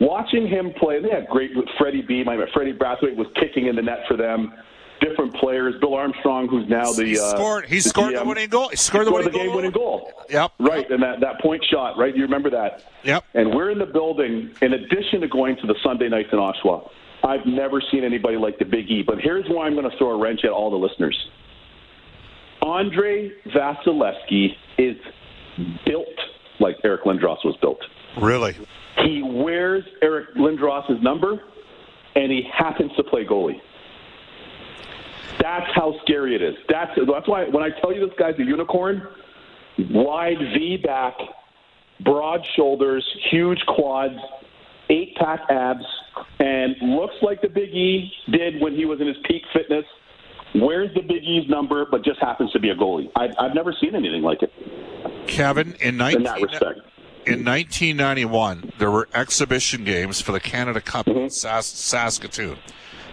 watching 0.00 0.46
him 0.46 0.72
play. 0.78 1.00
They 1.00 1.10
had 1.10 1.28
great 1.28 1.50
Freddie 1.78 2.02
B. 2.02 2.22
My 2.24 2.38
Freddie 2.52 2.74
Brathwaite 2.74 3.16
was 3.16 3.26
kicking 3.40 3.66
in 3.66 3.76
the 3.76 3.82
net 3.82 4.00
for 4.08 4.16
them. 4.16 4.52
Different 5.02 5.34
players. 5.34 5.74
Bill 5.80 5.94
Armstrong, 5.94 6.48
who's 6.48 6.68
now 6.68 6.92
the 6.92 7.04
he 7.04 7.18
uh, 7.18 7.30
scored. 7.30 7.66
He 7.66 7.76
the 7.76 7.88
scored 7.88 8.16
the 8.16 8.24
winning 8.24 8.48
goal. 8.48 8.68
He 8.68 8.76
scored 8.76 9.06
He 9.06 9.10
the 9.10 9.10
scored 9.10 9.24
winning 9.26 9.32
the 9.32 9.38
game-winning 9.46 9.70
goal. 9.72 10.10
Yep. 10.30 10.52
Right, 10.60 10.90
and 10.90 11.02
that, 11.02 11.20
that 11.20 11.40
point 11.40 11.64
shot, 11.70 11.98
right? 11.98 12.14
You 12.14 12.22
remember 12.22 12.50
that? 12.50 12.84
Yep. 13.02 13.24
And 13.34 13.54
we're 13.54 13.70
in 13.70 13.78
the 13.78 13.86
building, 13.86 14.54
in 14.62 14.72
addition 14.72 15.20
to 15.20 15.28
going 15.28 15.56
to 15.56 15.66
the 15.66 15.74
Sunday 15.82 16.08
nights 16.08 16.28
in 16.32 16.38
Oshawa. 16.38 16.88
I've 17.24 17.46
never 17.46 17.82
seen 17.90 18.04
anybody 18.04 18.36
like 18.36 18.58
the 18.58 18.64
Big 18.64 18.90
E, 18.90 19.02
but 19.06 19.18
here's 19.20 19.46
why 19.48 19.66
I'm 19.66 19.74
going 19.74 19.90
to 19.90 19.96
throw 19.96 20.10
a 20.10 20.18
wrench 20.18 20.40
at 20.44 20.50
all 20.50 20.70
the 20.70 20.76
listeners. 20.76 21.16
Andre 22.62 23.30
Vasilevskiy 23.46 24.56
is 24.78 24.96
built 25.84 26.06
like 26.60 26.76
Eric 26.84 27.02
Lindros 27.02 27.44
was 27.44 27.56
built. 27.60 27.80
Really. 28.20 28.56
He 29.04 29.22
wears 29.22 29.84
Eric 30.02 30.34
Lindros' 30.36 31.02
number, 31.02 31.40
and 32.14 32.30
he 32.30 32.42
happens 32.52 32.92
to 32.96 33.02
play 33.04 33.24
goalie. 33.24 33.60
That's 35.40 35.70
how 35.74 35.94
scary 36.02 36.34
it 36.34 36.42
is. 36.42 36.54
That's 36.68 36.90
that's 36.96 37.28
why 37.28 37.44
when 37.48 37.62
I 37.62 37.70
tell 37.80 37.92
you 37.92 38.06
this 38.06 38.16
guy's 38.18 38.38
a 38.38 38.44
unicorn, 38.44 39.06
wide 39.90 40.38
V 40.38 40.78
back, 40.78 41.14
broad 42.00 42.40
shoulders, 42.56 43.04
huge 43.30 43.60
quads, 43.66 44.18
eight 44.90 45.16
pack 45.16 45.40
abs, 45.50 45.84
and 46.38 46.76
looks 46.80 47.14
like 47.22 47.40
the 47.40 47.48
Big 47.48 47.70
E 47.70 48.12
did 48.30 48.60
when 48.60 48.74
he 48.74 48.84
was 48.84 49.00
in 49.00 49.06
his 49.06 49.16
peak 49.24 49.42
fitness. 49.52 49.84
Where's 50.54 50.92
the 50.94 51.00
Big 51.00 51.24
E's 51.24 51.48
number, 51.48 51.86
but 51.90 52.04
just 52.04 52.20
happens 52.20 52.52
to 52.52 52.60
be 52.60 52.68
a 52.68 52.74
goalie. 52.74 53.10
I, 53.16 53.28
I've 53.38 53.54
never 53.54 53.74
seen 53.80 53.94
anything 53.94 54.22
like 54.22 54.42
it 54.42 54.52
Kevin, 55.26 55.74
in 55.80 55.96
19, 55.96 56.18
in 56.18 56.24
that 56.24 56.42
respect. 56.42 56.80
in 57.26 57.44
1991, 57.44 58.72
there 58.78 58.90
were 58.90 59.08
exhibition 59.14 59.84
games 59.84 60.20
for 60.20 60.32
the 60.32 60.40
Canada 60.40 60.80
Cup 60.80 61.08
in 61.08 61.14
mm-hmm. 61.14 61.28
Sas- 61.28 61.66
Saskatoon. 61.66 62.58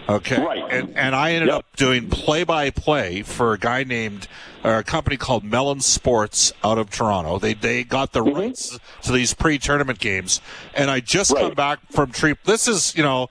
Okay, 0.08 0.36
Mm-hmm. 0.36 0.44
Right. 0.44 0.72
and 0.72 0.96
and 0.96 1.14
I 1.14 1.32
ended 1.32 1.48
Yep. 1.48 1.56
up 1.58 1.76
doing 1.76 2.08
play 2.08 2.42
by 2.42 2.70
play 2.70 3.22
for 3.22 3.52
a 3.52 3.58
guy 3.58 3.84
named 3.84 4.26
or 4.64 4.76
a 4.78 4.84
company 4.84 5.16
called 5.16 5.44
Mellon 5.44 5.80
Sports 5.80 6.52
out 6.64 6.78
of 6.78 6.90
Toronto. 6.90 7.38
They 7.38 7.54
they 7.54 7.84
got 7.84 8.12
the 8.12 8.22
rights 8.22 8.78
to 9.02 9.12
these 9.12 9.34
pre 9.34 9.58
tournament 9.58 9.98
games, 10.00 10.40
and 10.74 10.90
I 10.90 11.00
just 11.00 11.30
Mm-hmm. 11.30 11.36
Right. 11.36 11.48
come 11.50 11.54
back 11.54 11.78
from 11.92 12.10
trip. 12.12 12.38
This 12.44 12.66
is 12.66 12.94
you 12.96 13.02
know. 13.02 13.28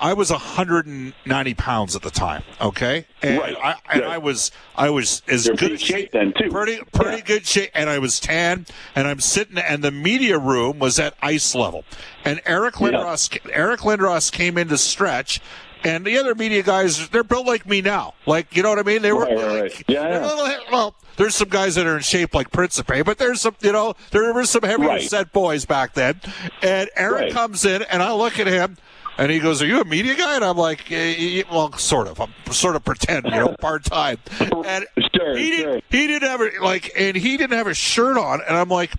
I 0.00 0.14
was 0.14 0.32
190 0.32 1.54
pounds 1.54 1.94
at 1.94 2.02
the 2.02 2.10
time. 2.10 2.42
Okay, 2.60 3.06
and 3.22 3.38
Right. 3.38 3.56
I 3.62 3.74
and 3.88 4.00
Yeah. 4.02 4.08
I 4.08 4.18
was 4.18 4.50
I 4.74 4.90
was 4.90 5.22
as 5.28 5.46
You're 5.46 5.54
good 5.54 5.80
shape 5.80 6.10
then, 6.10 6.32
too. 6.36 6.50
Pretty 6.50 6.80
pretty 6.92 7.18
Yeah. 7.18 7.22
good 7.24 7.46
shape, 7.46 7.70
and 7.72 7.88
I 7.88 8.00
was 8.00 8.18
tan, 8.18 8.66
and 8.96 9.06
I'm 9.06 9.20
sitting, 9.20 9.58
and 9.58 9.84
the 9.84 9.92
media 9.92 10.38
room 10.38 10.80
was 10.80 10.98
at 10.98 11.14
ice 11.22 11.54
level, 11.54 11.84
and 12.24 12.40
Eric 12.46 12.80
Yeah. 12.80 12.88
Lindros 12.88 13.38
Eric 13.52 13.80
Lindros 13.82 14.32
came 14.32 14.58
in 14.58 14.66
to 14.70 14.78
stretch, 14.78 15.40
And 15.84 16.04
the 16.04 16.16
other 16.18 16.34
media 16.34 16.62
guys, 16.62 17.08
they're 17.08 17.24
built 17.24 17.46
like 17.46 17.66
me 17.66 17.80
now. 17.80 18.14
Like, 18.26 18.56
you 18.56 18.62
know 18.62 18.70
what 18.70 18.78
I 18.78 18.82
mean? 18.82 19.02
They 19.02 19.12
were 19.12 19.24
Right, 19.24 19.36
like, 19.36 19.62
right. 19.62 19.84
Yeah, 19.88 20.08
yeah. 20.08 20.26
Little, 20.26 20.64
well, 20.70 20.94
there's 21.16 21.34
some 21.34 21.48
guys 21.48 21.74
that 21.74 21.86
are 21.86 21.96
in 21.96 22.02
shape 22.02 22.34
like 22.34 22.50
Principe, 22.52 23.02
but 23.04 23.18
there's 23.18 23.40
some, 23.40 23.56
you 23.60 23.72
know, 23.72 23.94
there 24.12 24.32
were 24.32 24.44
some 24.44 24.62
heavier 24.62 24.86
Right. 24.88 25.02
set 25.02 25.32
boys 25.32 25.64
back 25.64 25.94
then. 25.94 26.20
And 26.62 26.88
Aaron 26.96 27.14
Right. 27.24 27.32
comes 27.32 27.64
in, 27.64 27.82
and 27.82 28.02
I 28.02 28.12
look 28.12 28.38
at 28.38 28.46
him, 28.46 28.76
and 29.18 29.30
he 29.30 29.40
goes, 29.40 29.60
"Are 29.60 29.66
you 29.66 29.80
a 29.80 29.84
media 29.84 30.14
guy?" 30.14 30.36
And 30.36 30.44
I'm 30.44 30.56
like, 30.56 30.90
eh, 30.90 31.42
"Well, 31.50 31.72
sort 31.74 32.06
of. 32.08 32.20
I'm 32.20 32.32
sort 32.50 32.76
of 32.76 32.84
pretend, 32.84 33.24
you 33.26 33.30
know, 33.32 33.54
part 33.60 33.84
time." 33.84 34.18
And 34.64 34.86
Sure, 35.14 35.36
he 35.36 35.56
sure. 35.56 35.66
didn't. 35.66 35.84
He 35.90 36.06
didn't 36.06 36.28
have 36.28 36.40
a, 36.40 36.50
like, 36.62 36.92
and 36.96 37.16
he 37.16 37.36
didn't 37.36 37.56
have 37.58 37.66
a 37.66 37.74
shirt 37.74 38.16
on, 38.16 38.40
and 38.48 38.56
I'm 38.56 38.68
like, 38.70 38.92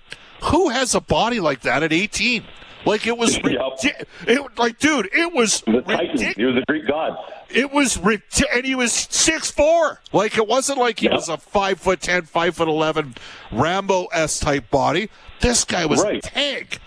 "Who 0.43 0.69
has 0.69 0.93
a 0.93 1.01
body 1.01 1.39
like 1.39 1.61
that 1.61 1.81
at 1.81 1.91
18?" 1.93 2.43
Like 2.85 3.07
it 3.07 3.17
was, 3.17 3.37
Yep. 3.43 3.95
it 4.27 4.57
like, 4.57 4.77
dude, 4.79 5.09
it 5.13 5.33
was 5.33 5.61
The 5.61 5.81
Titan. 5.81 6.09
ridiculous. 6.11 6.35
He 6.35 6.43
was 6.45 6.57
a 6.57 6.63
Greek 6.67 6.87
god. 6.87 7.17
It 7.49 7.71
was 7.71 7.97
rid- 7.97 8.23
and 8.53 8.65
he 8.65 8.75
was 8.75 8.91
six 8.91 9.51
four. 9.51 10.01
Like 10.11 10.37
it 10.37 10.47
wasn't 10.47 10.79
like 10.79 10.99
he 10.99 11.05
Yep. 11.05 11.13
was 11.15 11.29
a 11.29 11.37
five 11.37 11.79
foot 11.79 12.01
ten, 12.01 12.23
five 12.23 12.55
foot 12.55 12.67
eleven 12.67 13.15
Rambo 13.51 14.07
s 14.11 14.39
type 14.39 14.69
body. 14.69 15.09
This 15.39 15.63
guy 15.65 15.85
was 15.85 16.01
Right. 16.03 16.17
a 16.17 16.21
tank, 16.29 16.79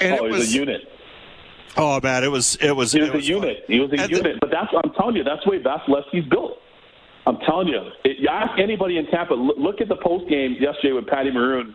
and 0.00 0.18
Oh, 0.20 0.26
it 0.26 0.30
was, 0.30 0.54
a 0.54 0.58
unit. 0.58 0.82
oh 1.76 2.00
man, 2.02 2.22
it 2.24 2.30
was 2.30 2.56
it 2.56 2.72
was 2.76 2.92
He 2.92 3.00
was 3.00 3.08
it 3.08 3.14
a 3.14 3.16
was 3.16 3.28
unit. 3.28 3.56
fun. 3.58 3.64
He 3.74 3.80
was 3.80 3.90
a 3.92 4.02
And 4.02 4.12
the- 4.12 4.16
unit. 4.16 4.36
but 4.40 4.50
that's 4.50 4.72
I'm 4.84 4.92
telling 4.92 5.16
you, 5.16 5.24
that's 5.24 5.42
the 5.44 5.50
way 5.50 5.58
Vasilevskiy's 5.58 6.28
built. 6.28 6.58
I'm 7.26 7.38
telling 7.38 7.68
you. 7.68 7.80
It, 8.04 8.18
you 8.18 8.28
ask 8.28 8.58
anybody 8.60 8.98
in 8.98 9.06
Tampa. 9.06 9.32
Look, 9.32 9.56
look 9.58 9.80
at 9.80 9.88
the 9.88 9.96
post 9.96 10.28
game 10.28 10.56
yesterday 10.60 10.92
with 10.92 11.06
Patty 11.06 11.30
Maroon. 11.30 11.74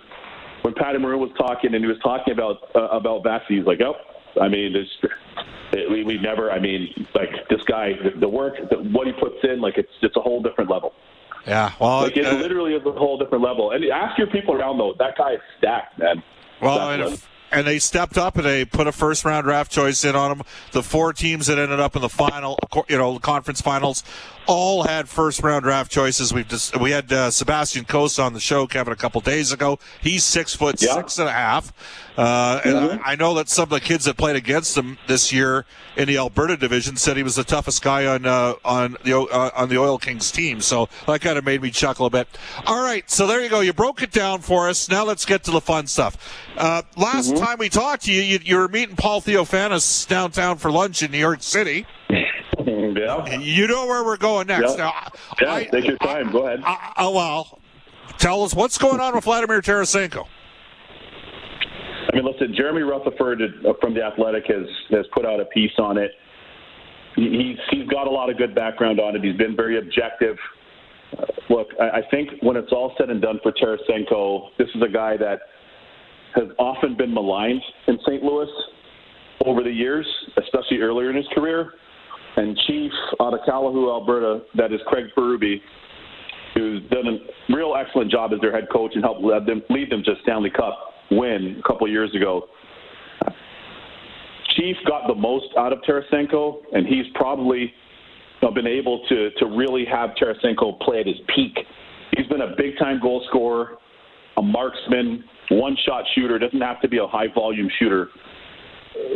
When 0.61 0.73
Patty 0.73 0.97
Maroon 0.99 1.19
was 1.19 1.31
talking 1.37 1.73
and 1.73 1.83
he 1.83 1.87
was 1.87 1.99
talking 2.03 2.33
about 2.33 2.69
uh, 2.75 2.87
about 2.89 3.23
he's 3.47 3.65
like, 3.65 3.79
"Oh, 3.81 3.95
I 4.41 4.47
mean, 4.47 4.73
this, 4.73 4.87
it, 5.73 5.89
we 5.89 6.03
we 6.03 6.17
never. 6.17 6.51
I 6.51 6.59
mean, 6.59 7.07
like 7.15 7.29
this 7.49 7.61
guy, 7.67 7.93
the, 8.03 8.19
the 8.19 8.27
work, 8.27 8.55
the, 8.69 8.77
what 8.77 9.07
he 9.07 9.13
puts 9.13 9.37
in, 9.43 9.61
like 9.61 9.77
it's 9.77 9.91
it's 10.01 10.15
a 10.15 10.21
whole 10.21 10.41
different 10.41 10.69
level. 10.69 10.93
yeah. 11.45 11.71
Well, 11.79 12.01
Like 12.01 12.17
it 12.17 12.25
uh, 12.25 12.33
literally 12.33 12.73
is 12.73 12.85
a 12.85 12.91
whole 12.91 13.17
different 13.17 13.43
level. 13.43 13.71
And 13.71 13.83
ask 13.85 14.17
your 14.17 14.27
people 14.27 14.55
around 14.55 14.77
though. 14.77 14.93
That 14.99 15.17
guy 15.17 15.33
is 15.33 15.41
stacked, 15.57 15.99
man. 15.99 16.23
Well, 16.61 17.17
and, 17.51 17.65
they 17.67 17.79
stepped 17.79 18.17
up 18.17 18.35
and 18.37 18.45
they 18.45 18.65
put 18.65 18.87
a 18.87 18.91
first 18.91 19.25
round 19.25 19.45
draft 19.45 19.71
choice 19.71 20.03
in 20.03 20.15
on 20.15 20.37
them. 20.37 20.47
The 20.71 20.83
four 20.83 21.13
teams 21.13 21.47
that 21.47 21.57
ended 21.57 21.79
up 21.79 21.95
in 21.95 22.01
the 22.01 22.09
final, 22.09 22.57
you 22.87 22.97
know, 22.97 23.19
conference 23.19 23.61
finals, 23.61 24.03
all 24.47 24.83
had 24.83 25.07
first 25.07 25.41
round 25.43 25.63
draft 25.63 25.91
choices. 25.91 26.33
We've 26.33 26.47
just 26.47 26.79
we 26.79 26.91
had 26.91 27.11
uh, 27.11 27.31
Sebastian 27.31 27.85
Cossa 27.85 28.23
on 28.23 28.33
the 28.33 28.39
show, 28.39 28.65
Kevin, 28.67 28.93
a 28.93 28.95
couple 28.95 29.21
days 29.21 29.51
ago. 29.51 29.79
He's 30.01 30.23
six 30.23 30.55
foot 30.55 30.81
Yeah. 30.81 30.93
six 30.95 31.19
and 31.19 31.27
a 31.29 31.31
half. 31.33 31.71
Uh, 32.19 32.59
and 32.65 32.75
Mhm. 32.75 33.01
I, 33.05 33.11
I 33.13 33.15
know 33.15 33.33
that 33.35 33.47
some 33.47 33.63
of 33.63 33.69
the 33.69 33.79
kids 33.79 34.03
that 34.03 34.17
played 34.17 34.35
against 34.35 34.77
him 34.77 34.97
this 35.07 35.31
year 35.31 35.65
in 35.95 36.07
the 36.09 36.17
Alberta 36.17 36.57
division 36.57 36.97
said 36.97 37.15
he 37.15 37.23
was 37.23 37.35
the 37.35 37.45
toughest 37.45 37.81
guy 37.81 38.05
on 38.05 38.25
uh, 38.25 38.55
on 38.65 38.97
the 39.05 39.17
uh, 39.17 39.51
on 39.55 39.69
the 39.69 39.77
Oil 39.77 39.97
Kings 39.97 40.29
team. 40.29 40.59
So 40.59 40.89
that 41.07 41.21
kind 41.21 41.37
of 41.37 41.45
made 41.45 41.61
me 41.61 41.71
chuckle 41.71 42.05
a 42.07 42.09
bit. 42.09 42.27
All 42.65 42.83
right, 42.83 43.09
so 43.09 43.25
there 43.25 43.41
you 43.41 43.47
go. 43.47 43.61
You 43.61 43.71
broke 43.71 44.01
it 44.03 44.11
down 44.11 44.41
for 44.41 44.67
us. 44.67 44.89
Now 44.89 45.05
let's 45.05 45.23
get 45.23 45.45
to 45.45 45.51
the 45.51 45.61
fun 45.61 45.87
stuff. 45.87 46.17
Uh, 46.57 46.81
last 46.97 47.37
time 47.37 47.57
we 47.57 47.69
talked 47.69 48.03
to 48.03 48.11
you, 48.11 48.21
you, 48.21 48.39
you 48.43 48.57
were 48.57 48.67
meeting 48.67 48.97
Paul 48.97 49.21
Theofanous 49.21 50.05
downtown 50.05 50.57
for 50.57 50.71
lunch 50.71 51.01
in 51.01 51.11
New 51.11 51.17
York 51.19 51.41
City. 51.41 51.85
yeah. 52.09 53.37
You 53.39 53.67
know 53.67 53.85
where 53.87 54.03
we're 54.03 54.17
going 54.17 54.47
next. 54.47 54.71
Yeah. 54.77 54.91
Now, 54.91 54.93
Yeah, 55.41 55.53
I- 55.53 55.63
take 55.65 55.85
your 55.87 55.97
time. 55.99 56.31
Go 56.31 56.45
ahead. 56.47 56.61
I, 56.65 56.91
I, 56.97 57.07
well, 57.07 57.59
tell 58.17 58.43
us 58.43 58.53
what's 58.53 58.77
going 58.77 58.99
on 58.99 59.15
with 59.15 59.23
Vladimir 59.23 59.61
Tarasenko. 59.61 60.27
I 62.11 62.15
mean, 62.15 62.25
listen, 62.25 62.53
Jeremy 62.55 62.81
Rutherford 62.81 63.41
uh, 63.41 63.73
from 63.79 63.93
the 63.93 64.01
Athletic 64.01 64.45
has 64.47 64.65
has 64.91 65.05
put 65.13 65.25
out 65.25 65.39
a 65.39 65.45
piece 65.45 65.71
on 65.77 65.97
it. 65.97 66.11
He's 67.15 67.57
he's 67.69 67.87
got 67.87 68.07
a 68.07 68.09
lot 68.09 68.29
of 68.29 68.37
good 68.37 68.55
background 68.55 68.99
on 68.99 69.15
it. 69.15 69.23
He's 69.23 69.37
been 69.37 69.55
very 69.55 69.77
objective. 69.77 70.35
Uh, 71.17 71.25
look, 71.49 71.67
I, 71.79 72.01
think 72.09 72.29
when 72.41 72.55
it's 72.55 72.71
all 72.71 72.93
said 72.97 73.09
and 73.09 73.21
done 73.21 73.39
for 73.43 73.51
Tarasenko, 73.51 74.49
this 74.57 74.67
is 74.75 74.81
a 74.81 74.91
guy 74.91 75.17
that 75.17 75.39
has 76.35 76.45
often 76.59 76.95
been 76.95 77.13
maligned 77.13 77.61
in 77.87 77.97
St. 78.05 78.23
Louis 78.23 78.49
over 79.45 79.63
the 79.63 79.71
years, 79.71 80.05
especially 80.37 80.77
earlier 80.81 81.09
in 81.09 81.15
his 81.15 81.25
career. 81.33 81.73
And 82.37 82.55
Chief 82.67 82.91
out 83.19 83.33
of 83.33 83.39
Calahoo, 83.47 83.89
Alberta, 83.91 84.43
that 84.55 84.71
is 84.71 84.79
Craig 84.85 85.05
Berube, 85.17 85.59
who's 86.53 86.83
done 86.89 87.07
a 87.07 87.53
real 87.53 87.75
excellent 87.75 88.11
job 88.11 88.31
as 88.33 88.39
their 88.39 88.51
head 88.51 88.67
coach 88.71 88.91
and 88.93 89.03
helped 89.03 89.21
lead 89.21 89.45
them 89.47 89.63
lead 89.69 89.91
them 89.91 90.03
to 90.03 90.13
Stanley 90.21 90.51
Cup 90.51 90.88
win 91.11 91.57
a 91.59 91.67
couple 91.67 91.87
years 91.87 92.13
ago. 92.15 92.47
Chief 94.55 94.75
got 94.87 95.07
the 95.07 95.15
most 95.15 95.47
out 95.57 95.71
of 95.71 95.79
Tarasenko, 95.87 96.57
and 96.73 96.85
he's 96.85 97.05
probably 97.15 97.73
been 98.55 98.67
able 98.67 99.05
to 99.07 99.29
to 99.37 99.45
really 99.45 99.85
have 99.85 100.11
Tarasenko 100.21 100.79
play 100.79 101.01
at 101.01 101.07
his 101.07 101.17
peak. 101.35 101.57
He's 102.17 102.27
been 102.27 102.41
a 102.41 102.55
big 102.57 102.77
time 102.79 102.99
goal 102.99 103.23
scorer, 103.29 103.77
a 104.37 104.41
marksman, 104.41 105.23
one 105.51 105.77
shot 105.85 106.03
shooter. 106.15 106.39
Doesn't 106.39 106.61
have 106.61 106.81
to 106.81 106.87
be 106.87 106.97
a 106.97 107.07
high 107.07 107.27
volume 107.33 107.69
shooter. 107.79 108.09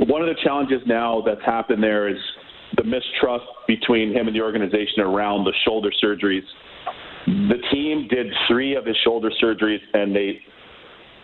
One 0.07 0.21
of 0.21 0.27
the 0.27 0.35
challenges 0.43 0.81
now 0.85 1.23
that's 1.25 1.43
happened 1.43 1.81
there 1.81 2.07
is 2.07 2.17
the 2.77 2.83
mistrust 2.83 3.45
between 3.67 4.13
him 4.13 4.27
and 4.27 4.35
the 4.35 4.41
organization 4.41 4.99
around 5.01 5.45
the 5.45 5.53
shoulder 5.65 5.91
surgeries. 6.03 6.43
The 7.25 7.57
team 7.71 8.07
did 8.09 8.27
three 8.47 8.75
of 8.75 8.85
his 8.85 8.97
shoulder 9.03 9.31
surgeries, 9.41 9.79
and 9.93 10.15
they 10.15 10.39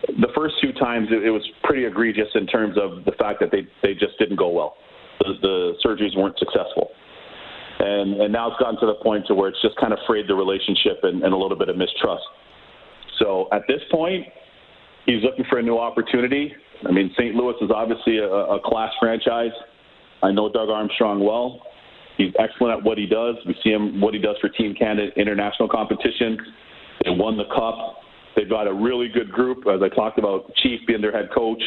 the 0.08 0.28
first 0.34 0.54
two 0.62 0.72
times 0.72 1.08
it, 1.10 1.24
it 1.24 1.30
was 1.30 1.46
pretty 1.64 1.84
egregious 1.84 2.28
in 2.34 2.46
terms 2.46 2.76
of 2.80 3.04
the 3.04 3.12
fact 3.12 3.40
that 3.40 3.50
they 3.50 3.66
they 3.82 3.94
just 3.94 4.18
didn't 4.18 4.36
go 4.36 4.48
well. 4.48 4.74
The, 5.20 5.34
the 5.42 5.72
surgeries 5.84 6.16
weren't 6.16 6.38
successful, 6.38 6.88
and 7.78 8.20
and 8.20 8.32
now 8.32 8.50
it's 8.50 8.58
gotten 8.58 8.80
to 8.80 8.86
the 8.86 8.98
point 9.02 9.26
to 9.28 9.34
where 9.34 9.48
it's 9.48 9.60
just 9.62 9.76
kind 9.76 9.92
of 9.92 9.98
frayed 10.06 10.28
the 10.28 10.34
relationship 10.34 11.00
and, 11.02 11.22
and 11.22 11.32
a 11.32 11.36
little 11.36 11.58
bit 11.58 11.68
of 11.68 11.76
mistrust. 11.76 12.24
So 13.18 13.48
at 13.52 13.62
this 13.68 13.80
point, 13.90 14.26
he's 15.06 15.22
looking 15.22 15.44
for 15.50 15.58
a 15.58 15.62
new 15.62 15.78
opportunity. 15.78 16.52
I 16.88 16.92
mean, 16.92 17.10
St. 17.18 17.34
Louis 17.34 17.54
is 17.60 17.70
obviously 17.74 18.18
a, 18.18 18.24
a 18.26 18.60
class 18.64 18.92
franchise. 18.98 19.52
I 20.22 20.32
know 20.32 20.50
Doug 20.50 20.70
Armstrong 20.70 21.22
well. 21.22 21.60
He's 22.16 22.32
excellent 22.38 22.78
at 22.78 22.84
what 22.84 22.98
he 22.98 23.06
does. 23.06 23.36
We 23.46 23.54
see 23.62 23.70
him 23.70 24.00
what 24.00 24.14
he 24.14 24.20
does 24.20 24.36
for 24.40 24.48
Team 24.48 24.74
Canada 24.74 25.10
international 25.16 25.68
competition. 25.68 26.38
They 27.04 27.10
won 27.10 27.36
the 27.36 27.44
cup. 27.44 28.00
They've 28.36 28.48
got 28.48 28.66
a 28.66 28.72
really 28.72 29.08
good 29.08 29.30
group, 29.32 29.66
as 29.66 29.82
I 29.82 29.88
talked 29.88 30.18
about. 30.18 30.54
Chief 30.56 30.80
being 30.86 31.00
their 31.00 31.12
head 31.12 31.30
coach. 31.34 31.62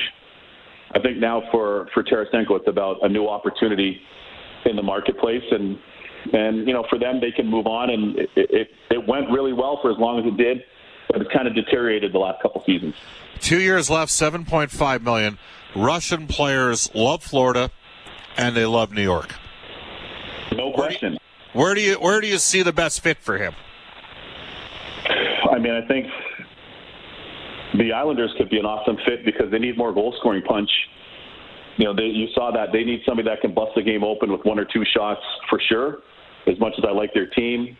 I 0.96 1.00
think 1.00 1.18
now 1.18 1.44
for 1.52 1.90
for 1.94 2.04
Tarasenko, 2.04 2.58
it's 2.58 2.68
about 2.68 2.98
a 3.04 3.10
new 3.10 3.28
opportunity 3.28 4.02
in 4.66 4.76
the 4.76 4.84
marketplace, 4.84 5.44
and 5.52 5.78
and 6.32 6.68
you 6.68 6.74
know 6.74 6.86
for 6.90 7.00
them 7.00 7.20
they 7.20 7.32
can 7.32 7.48
move 7.48 7.68
on, 7.68 7.90
and 7.90 8.18
it 8.20 8.30
it, 8.36 8.68
it 8.92 9.08
went 9.08 9.30
really 9.30 9.54
well 9.54 9.80
for 9.82 9.92
as 9.92 9.98
long 9.98 10.20
as 10.20 10.26
it 10.26 10.38
did, 10.38 10.64
but 11.10 11.22
it's 11.22 11.32
kind 11.32 11.48
of 11.48 11.56
deteriorated 11.56 12.14
the 12.14 12.20
last 12.20 12.42
couple 12.42 12.64
seasons. 12.66 12.96
Two 13.40 13.60
years 13.60 13.90
left, 13.90 14.12
seven 14.12 14.46
point 14.46 14.72
five 14.72 15.02
million. 15.02 15.38
Russian 15.76 16.28
players 16.28 16.94
love 16.94 17.24
Florida, 17.24 17.72
and 18.38 18.56
they 18.56 18.66
love 18.66 18.92
New 18.92 19.02
York. 19.02 19.34
No 20.56 20.72
question. 20.72 21.18
Where 21.54 21.74
do 21.74 21.82
you 21.82 21.96
where 21.96 22.22
do 22.22 22.28
you 22.28 22.38
see 22.38 22.62
the 22.62 22.74
best 22.74 23.02
fit 23.02 23.18
for 23.18 23.38
him? 23.38 23.54
I 25.52 25.60
mean, 25.60 25.74
I 25.74 25.86
think 25.88 26.08
the 27.78 27.92
Islanders 27.92 28.34
could 28.38 28.50
be 28.50 28.60
an 28.60 28.66
awesome 28.66 28.98
fit 29.06 29.26
because 29.26 29.50
they 29.52 29.60
need 29.60 29.78
more 29.78 29.94
goal 29.94 30.14
scoring 30.20 30.44
punch. 30.44 30.70
You 31.78 31.86
know, 31.86 31.96
they, 31.96 32.04
you 32.04 32.28
saw 32.36 32.52
that 32.52 32.68
they 32.72 32.84
need 32.84 33.02
somebody 33.06 33.28
that 33.30 33.42
can 33.42 33.54
bust 33.54 33.72
the 33.76 33.82
game 33.82 34.04
open 34.04 34.32
with 34.32 34.42
one 34.44 34.60
or 34.60 34.66
two 34.66 34.84
shots 34.94 35.22
for 35.50 35.60
sure. 35.68 35.98
As 36.46 36.60
much 36.60 36.74
as 36.78 36.84
I 36.88 36.92
like 36.92 37.14
their 37.14 37.28
team, 37.28 37.76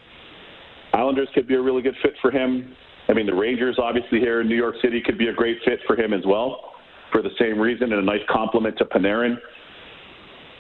Islanders 0.94 1.28
could 1.34 1.48
be 1.48 1.56
a 1.56 1.62
really 1.62 1.82
good 1.82 1.96
fit 2.02 2.14
for 2.22 2.32
him. 2.32 2.76
I 3.10 3.14
mean, 3.14 3.26
the 3.26 3.36
Rangers, 3.36 3.78
obviously, 3.82 4.20
here 4.20 4.42
in 4.42 4.48
New 4.48 4.56
York 4.56 4.76
City, 4.82 5.02
could 5.06 5.18
be 5.18 5.28
a 5.28 5.34
great 5.34 5.58
fit 5.66 5.80
for 5.86 5.96
him 6.00 6.14
as 6.14 6.22
well, 6.26 6.72
for 7.12 7.22
the 7.22 7.32
same 7.38 7.60
reason, 7.60 7.92
and 7.92 8.02
a 8.02 8.06
nice 8.06 8.22
compliment 8.30 8.78
to 8.78 8.86
Panarin. 8.86 9.36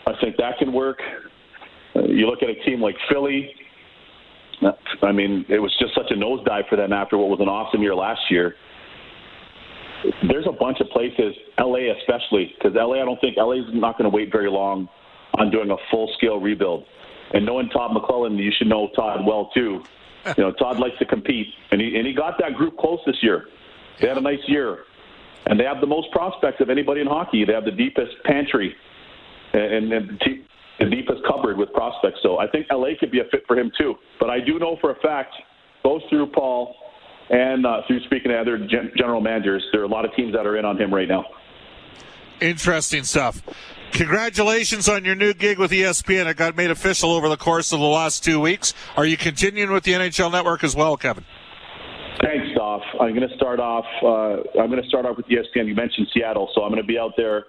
I 0.06 0.12
think 0.22 0.36
that 0.38 0.58
can 0.60 0.74
work. 0.74 1.00
Uh, 1.96 2.04
you 2.04 2.28
look 2.28 2.43
at 2.43 2.50
a 2.50 2.56
team 2.65 2.82
like 2.82 2.96
Philly. 3.10 3.52
I 5.02 5.12
mean, 5.12 5.46
it 5.50 5.60
was 5.60 5.74
just 5.80 5.96
such 5.96 6.12
a 6.12 6.15
nosedive 6.15 6.67
for 6.69 6.76
them 6.76 6.93
after 6.93 7.17
what 7.17 7.30
was 7.30 7.39
an 7.39 7.48
awesome 7.48 7.82
year 7.82 7.96
last 7.96 8.22
year. 8.30 8.56
There's 10.28 10.48
a 10.48 10.52
bunch 10.52 10.80
of 10.80 10.89
places, 10.89 11.36
LA 11.60 11.92
especially, 12.00 12.54
because 12.56 12.74
LA, 12.76 13.02
I 13.02 13.06
don't 13.06 13.20
think 13.22 13.38
LA 13.38 13.54
is 13.54 13.66
not 13.74 13.98
going 13.98 14.10
to 14.10 14.16
wait 14.16 14.32
very 14.32 14.50
long 14.50 14.89
on 15.39 15.50
doing 15.50 15.72
a 15.72 15.78
full 15.89 16.12
scale 16.18 16.39
rebuild. 16.39 16.86
And 17.34 17.46
knowing 17.46 17.70
Todd 17.70 17.92
McLellan, 17.92 18.38
you 18.38 18.52
should 18.58 18.68
know 18.68 18.89
Todd 18.96 19.26
well 19.26 19.50
too. 19.54 19.84
You 20.38 20.44
know, 20.44 20.52
Todd 20.52 20.80
likes 20.80 20.98
to 21.00 21.06
compete, 21.06 21.48
and 21.72 21.82
he 21.82 21.98
and 21.98 22.08
he 22.08 22.13
got 22.13 22.38
that 22.39 22.54
group 22.54 22.78
close 22.78 23.00
this 23.06 23.18
year. 23.22 23.48
They 24.00 24.08
had 24.08 24.18
a 24.18 24.22
nice 24.22 24.39
year, 24.48 24.80
and 25.48 25.60
they 25.60 25.66
have 25.66 25.82
the 25.82 25.88
most 25.88 26.12
prospects 26.12 26.62
of 26.62 26.70
anybody 26.70 27.02
in 27.02 27.08
hockey. 27.08 27.44
They 27.44 27.54
have 27.54 27.66
the 27.66 27.72
deepest 27.72 28.12
pantry, 28.24 28.74
and, 29.54 29.92
and 29.92 30.20
the 30.80 30.86
deepest 30.86 31.24
cupboard 31.28 31.58
with 31.58 31.74
prospects. 31.74 32.20
So 32.24 32.38
I 32.38 32.48
think 32.48 32.68
LA 32.72 32.89
could 33.00 33.12
be 33.12 33.20
a 33.20 33.26
fit 33.32 33.44
for 33.48 33.58
him 33.58 33.72
too. 33.78 33.96
But 34.20 34.30
I 34.30 34.39
do 34.39 34.60
know 34.60 34.78
for 34.80 34.92
a 34.92 35.00
fact, 35.02 35.34
both 35.84 36.02
through 36.10 36.28
Paul 36.28 36.76
and 37.30 37.66
uh, 37.66 37.82
through 37.88 38.02
speaking 38.02 38.32
to 38.32 38.38
other 38.40 38.58
gen- 38.58 38.92
general 38.98 39.22
managers, 39.22 39.64
there 39.72 39.82
are 39.82 39.86
a 39.86 39.88
lot 39.88 40.06
of 40.06 40.14
teams 40.16 40.34
that 40.34 40.46
are 40.46 40.58
in 40.58 40.66
on 40.66 40.80
him 40.80 40.94
right 40.94 41.08
now. 41.08 41.26
Interesting 42.42 43.04
stuff. 43.04 43.42
Congratulations 43.94 44.90
on 44.90 45.06
your 45.06 45.16
new 45.16 45.34
gig 45.34 45.60
with 45.60 45.72
ESPN. 45.72 46.26
It 46.26 46.36
got 46.36 46.56
made 46.58 46.72
official 46.72 47.12
over 47.12 47.30
the 47.30 47.38
course 47.38 47.72
of 47.72 47.80
the 47.80 47.86
last 47.86 48.24
two 48.24 48.40
weeks. 48.40 48.74
Are 48.98 49.06
you 49.06 49.18
continuing 49.18 49.72
with 49.72 49.84
the 49.84 49.94
NHL 49.94 50.32
Network 50.32 50.64
as 50.64 50.76
well, 50.76 50.98
Kevin? 50.98 51.24
Thanks, 52.22 52.48
Doff. 52.56 52.82
I'm 53.00 53.14
going 53.14 53.28
to 53.28 53.36
start 53.36 53.60
off. 53.60 53.86
Uh, 54.02 54.60
I'm 54.60 54.70
going 54.70 54.82
to 54.82 54.88
start 54.88 55.06
off 55.06 55.18
with 55.18 55.28
ESPN. 55.28 55.68
You 55.68 55.76
mentioned 55.76 56.08
Seattle, 56.14 56.50
so 56.56 56.64
I'm 56.64 56.72
going 56.72 56.82
to 56.82 56.88
be 56.88 56.98
out 56.98 57.12
there 57.18 57.46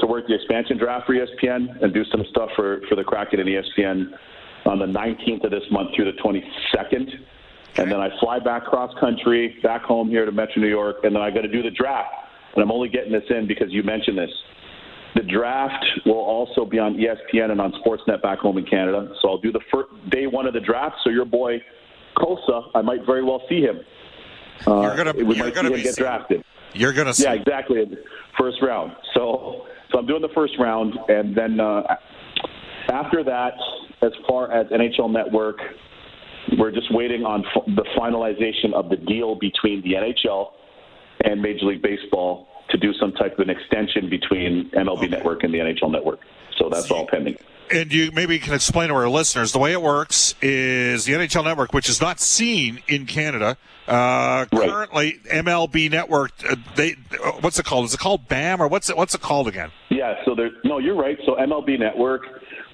to 0.00 0.06
work 0.06 0.26
the 0.26 0.34
expansion 0.34 0.78
draft 0.78 1.06
for 1.06 1.14
ESPN 1.14 1.82
and 1.82 1.92
do 1.94 2.04
some 2.10 2.24
stuff 2.30 2.50
for 2.56 2.80
for 2.88 2.94
the 2.96 3.04
Kraken 3.04 3.40
and 3.40 3.48
ESPN 3.48 4.12
on 4.66 4.78
the 4.78 4.86
19th 4.86 5.44
of 5.44 5.50
this 5.50 5.64
month 5.70 5.90
through 5.94 6.12
the 6.12 6.18
22nd. 6.18 7.08
And 7.76 7.90
then 7.90 8.00
I 8.00 8.08
fly 8.20 8.38
back 8.40 8.64
cross 8.64 8.92
country, 8.98 9.56
back 9.62 9.82
home 9.82 10.08
here 10.08 10.24
to 10.24 10.32
Metro 10.32 10.60
New 10.60 10.68
York, 10.68 10.96
and 11.04 11.14
then 11.14 11.22
I 11.22 11.30
got 11.30 11.42
to 11.42 11.48
do 11.48 11.62
the 11.62 11.70
draft. 11.70 12.10
And 12.54 12.62
I'm 12.62 12.72
only 12.72 12.88
getting 12.88 13.12
this 13.12 13.22
in 13.30 13.46
because 13.46 13.68
you 13.70 13.82
mentioned 13.82 14.18
this. 14.18 14.30
The 15.14 15.22
draft 15.22 15.84
will 16.06 16.14
also 16.14 16.64
be 16.64 16.78
on 16.78 16.94
ESPN 16.94 17.50
and 17.50 17.60
on 17.60 17.72
Sportsnet 17.84 18.20
back 18.22 18.38
home 18.38 18.58
in 18.58 18.64
Canada. 18.66 19.12
So 19.22 19.28
I'll 19.28 19.38
do 19.38 19.52
the 19.52 19.60
first 19.72 19.88
day 20.10 20.26
one 20.26 20.46
of 20.46 20.54
the 20.54 20.60
draft. 20.60 20.96
So 21.04 21.10
your 21.10 21.24
boy 21.24 21.60
Cossa, 22.16 22.68
I 22.74 22.82
might 22.82 23.04
very 23.06 23.22
well 23.22 23.42
see 23.48 23.60
him. 23.60 23.80
Uh, 24.66 24.80
you're 24.80 24.96
gonna, 24.96 25.12
we 25.12 25.36
you're 25.36 25.50
gonna 25.50 25.68
see 25.68 25.74
be 25.74 25.78
him 25.80 25.84
get 25.84 25.94
seen. 25.94 26.04
drafted. 26.04 26.44
You're 26.74 26.92
gonna 26.92 27.14
see. 27.14 27.24
Yeah, 27.24 27.34
exactly. 27.34 27.84
First 28.38 28.58
round. 28.60 28.92
So, 29.14 29.66
so 29.90 29.98
I'm 29.98 30.06
doing 30.06 30.22
the 30.22 30.28
first 30.34 30.54
round, 30.58 30.94
and 31.08 31.36
then 31.36 31.60
uh, 31.60 31.82
after 32.90 33.22
that, 33.24 33.52
as 34.02 34.12
far 34.28 34.52
as 34.52 34.66
NHL 34.68 35.10
Network, 35.10 35.58
we're 36.58 36.70
just 36.70 36.92
waiting 36.92 37.24
on 37.24 37.44
f- 37.44 37.64
the 37.66 37.84
finalization 37.98 38.72
of 38.74 38.88
the 38.88 38.96
deal 38.96 39.34
between 39.34 39.82
the 39.82 39.92
NHL 39.94 40.50
and 41.24 41.42
Major 41.42 41.66
League 41.66 41.82
Baseball 41.82 42.48
to 42.70 42.76
do 42.78 42.92
some 42.94 43.12
type 43.12 43.34
of 43.38 43.40
an 43.40 43.50
extension 43.50 44.08
between 44.10 44.70
MLB 44.70 45.10
Network 45.10 45.42
and 45.44 45.52
the 45.54 45.58
NHL 45.58 45.90
Network. 45.90 46.20
So 46.56 46.68
that's 46.68 46.90
all 46.90 47.06
pending. 47.06 47.36
And 47.70 47.92
you 47.92 48.10
maybe 48.12 48.38
can 48.38 48.54
explain 48.54 48.88
to 48.88 48.94
our 48.94 49.08
listeners 49.08 49.52
the 49.52 49.58
way 49.58 49.72
it 49.72 49.82
works 49.82 50.34
is 50.40 51.04
the 51.04 51.12
NHL 51.12 51.44
Network, 51.44 51.72
which 51.74 51.88
is 51.88 52.00
not 52.00 52.18
seen 52.18 52.80
in 52.88 53.04
Canada. 53.06 53.56
Uh, 53.86 54.46
Right. 54.52 54.68
Currently, 54.68 55.12
MLB 55.30 55.90
Network. 55.90 56.32
Uh, 56.48 56.56
they 56.76 56.92
uh, 57.24 57.32
what's 57.40 57.58
it 57.58 57.64
called? 57.66 57.84
Is 57.86 57.94
it 57.94 58.00
called 58.00 58.28
BAM 58.28 58.60
or 58.62 58.68
what's 58.68 58.88
it? 58.90 58.96
What's 58.96 59.14
it 59.14 59.20
called 59.20 59.48
again? 59.48 59.70
Yeah, 59.90 60.14
so 60.24 60.34
there. 60.34 60.50
No, 60.64 60.78
you're 60.78 60.94
right. 60.96 61.18
So 61.26 61.34
MLB 61.36 61.78
Network, 61.78 62.22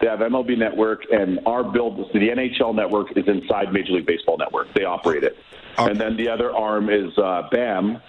they 0.00 0.08
have 0.08 0.18
MLB 0.20 0.56
Network, 0.58 1.02
and 1.12 1.40
our 1.46 1.62
build, 1.64 1.98
the 2.12 2.18
NHL 2.18 2.74
Network, 2.74 3.16
is 3.16 3.26
inside 3.28 3.72
Major 3.72 3.92
League 3.92 4.06
Baseball 4.06 4.36
Network. 4.38 4.72
They 4.74 4.84
operate 4.84 5.22
it, 5.24 5.36
Okay. 5.78 5.90
and 5.90 6.00
then 6.00 6.16
the 6.16 6.28
other 6.28 6.52
arm 6.54 6.88
is 6.90 7.16
uh, 7.18 7.42
BAM, 7.50 8.00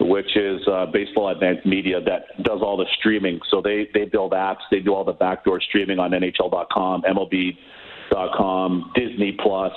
which 0.00 0.36
is 0.36 0.60
uh, 0.68 0.86
Baseball 0.92 1.28
Advanced 1.30 1.64
Media 1.66 2.00
that 2.02 2.42
does 2.42 2.60
all 2.62 2.76
the 2.76 2.86
streaming. 2.98 3.40
So 3.50 3.60
they 3.62 3.88
they 3.94 4.04
build 4.04 4.32
apps, 4.32 4.60
they 4.70 4.80
do 4.80 4.94
all 4.94 5.04
the 5.04 5.12
backdoor 5.12 5.60
streaming 5.60 5.98
on 5.98 6.10
NHL.com, 6.10 7.02
MLB.com, 7.02 8.92
Disney 8.94 9.36
Plus, 9.42 9.72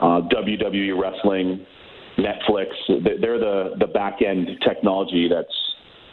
uh, 0.00 0.20
WWE 0.30 1.00
Wrestling, 1.00 1.66
Netflix. 2.18 2.68
They- 2.88 3.16
They're 3.20 3.38
the 3.38 3.74
the 3.78 3.86
back 3.86 4.22
end 4.22 4.48
technology 4.66 5.28
that's 5.28 5.54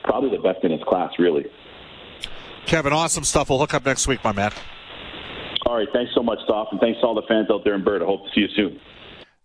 probably 0.03 0.29
the 0.35 0.41
best 0.43 0.63
in 0.63 0.71
its 0.71 0.83
class, 0.85 1.11
really. 1.19 1.45
Kevin, 2.65 2.93
awesome 2.93 3.23
stuff. 3.23 3.49
We'll 3.49 3.59
hook 3.59 3.73
up 3.73 3.85
next 3.85 4.07
week, 4.07 4.23
my 4.23 4.31
man. 4.31 4.51
All 5.65 5.75
right, 5.75 5.87
thanks 5.93 6.11
so 6.15 6.23
much, 6.23 6.39
Stoff, 6.45 6.69
and 6.71 6.79
thanks 6.79 6.99
to 7.01 7.05
all 7.05 7.13
the 7.15 7.21
fans 7.27 7.47
out 7.51 7.63
there 7.63 7.75
in 7.75 7.83
Bird. 7.83 8.01
I 8.01 8.05
hope 8.05 8.23
to 8.25 8.29
see 8.33 8.41
you 8.41 8.47
soon. 8.55 8.79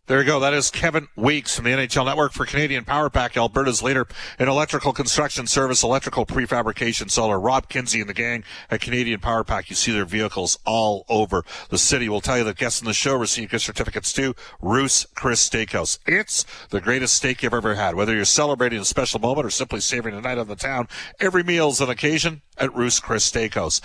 There 0.06 0.18
you 0.18 0.26
go. 0.26 0.38
That 0.38 0.52
is 0.52 0.70
Kevin 0.70 1.08
Weeks 1.16 1.56
from 1.56 1.64
the 1.64 1.70
NHL 1.70 2.04
Network 2.04 2.32
for 2.32 2.44
Canadian 2.44 2.84
Power 2.84 3.08
Pack, 3.08 3.38
Alberta's 3.38 3.82
leader 3.82 4.06
in 4.38 4.50
electrical 4.50 4.92
construction 4.92 5.46
service, 5.46 5.82
electrical 5.82 6.26
prefabrication 6.26 7.10
solar. 7.10 7.40
Rob 7.40 7.70
Kinsey 7.70 8.00
and 8.00 8.10
the 8.10 8.12
gang 8.12 8.44
at 8.70 8.82
Canadian 8.82 9.20
Power 9.20 9.44
Pack. 9.44 9.70
You 9.70 9.76
see 9.76 9.92
their 9.92 10.04
vehicles 10.04 10.58
all 10.66 11.06
over 11.08 11.42
the 11.70 11.78
city. 11.78 12.10
We'll 12.10 12.20
tell 12.20 12.36
you 12.36 12.44
that 12.44 12.58
guests 12.58 12.82
in 12.82 12.86
the 12.86 12.92
show 12.92 13.16
receive 13.16 13.48
gift 13.48 13.64
certificates 13.64 14.12
to 14.12 14.34
Ruth's 14.60 15.06
Chris 15.14 15.48
Steakhouse. 15.48 15.98
It's 16.06 16.44
the 16.68 16.82
greatest 16.82 17.14
steak 17.14 17.42
you've 17.42 17.54
ever 17.54 17.74
had. 17.74 17.94
Whether 17.94 18.14
you're 18.14 18.26
celebrating 18.26 18.80
a 18.80 18.84
special 18.84 19.20
moment 19.20 19.46
or 19.46 19.50
simply 19.50 19.80
savoring 19.80 20.14
a 20.14 20.20
night 20.20 20.36
on 20.36 20.48
the 20.48 20.54
town, 20.54 20.86
every 21.18 21.42
meal's 21.42 21.80
an 21.80 21.88
occasion 21.88 22.42
at 22.58 22.76
Ruth's 22.76 23.00
Chris 23.00 23.32
Steakhouse. 23.32 23.80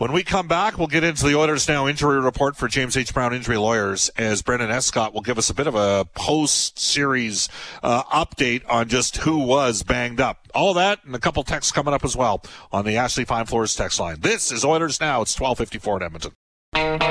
When 0.00 0.12
we 0.12 0.22
come 0.22 0.48
back, 0.48 0.78
we'll 0.78 0.86
get 0.86 1.04
into 1.04 1.26
the 1.26 1.36
Oilers 1.36 1.68
Now 1.68 1.86
injury 1.86 2.18
report 2.20 2.56
for 2.56 2.68
James 2.68 2.96
H. 2.96 3.12
Brown 3.12 3.34
Injury 3.34 3.58
Lawyers 3.58 4.08
as 4.16 4.40
Brendan 4.40 4.70
Escott 4.70 5.12
will 5.12 5.20
give 5.20 5.36
us 5.36 5.50
a 5.50 5.54
bit 5.54 5.66
of 5.66 5.74
a 5.74 6.06
post 6.14 6.78
series 6.78 7.50
uh, 7.82 8.02
update 8.04 8.62
on 8.66 8.88
just 8.88 9.18
who 9.18 9.36
was 9.36 9.82
banged 9.82 10.18
up. 10.18 10.48
All 10.54 10.72
that 10.72 11.04
and 11.04 11.14
a 11.14 11.18
couple 11.18 11.42
texts 11.42 11.70
coming 11.70 11.92
up 11.92 12.02
as 12.02 12.16
well 12.16 12.42
on 12.72 12.86
the 12.86 12.96
Ashley 12.96 13.26
Fine 13.26 13.44
Floors 13.44 13.76
text 13.76 14.00
line. 14.00 14.20
This 14.20 14.50
is 14.50 14.64
Oilers 14.64 15.02
Now. 15.02 15.20
It's 15.20 15.38
1254 15.38 15.98
in 15.98 16.02
Edmonton. 16.02 17.09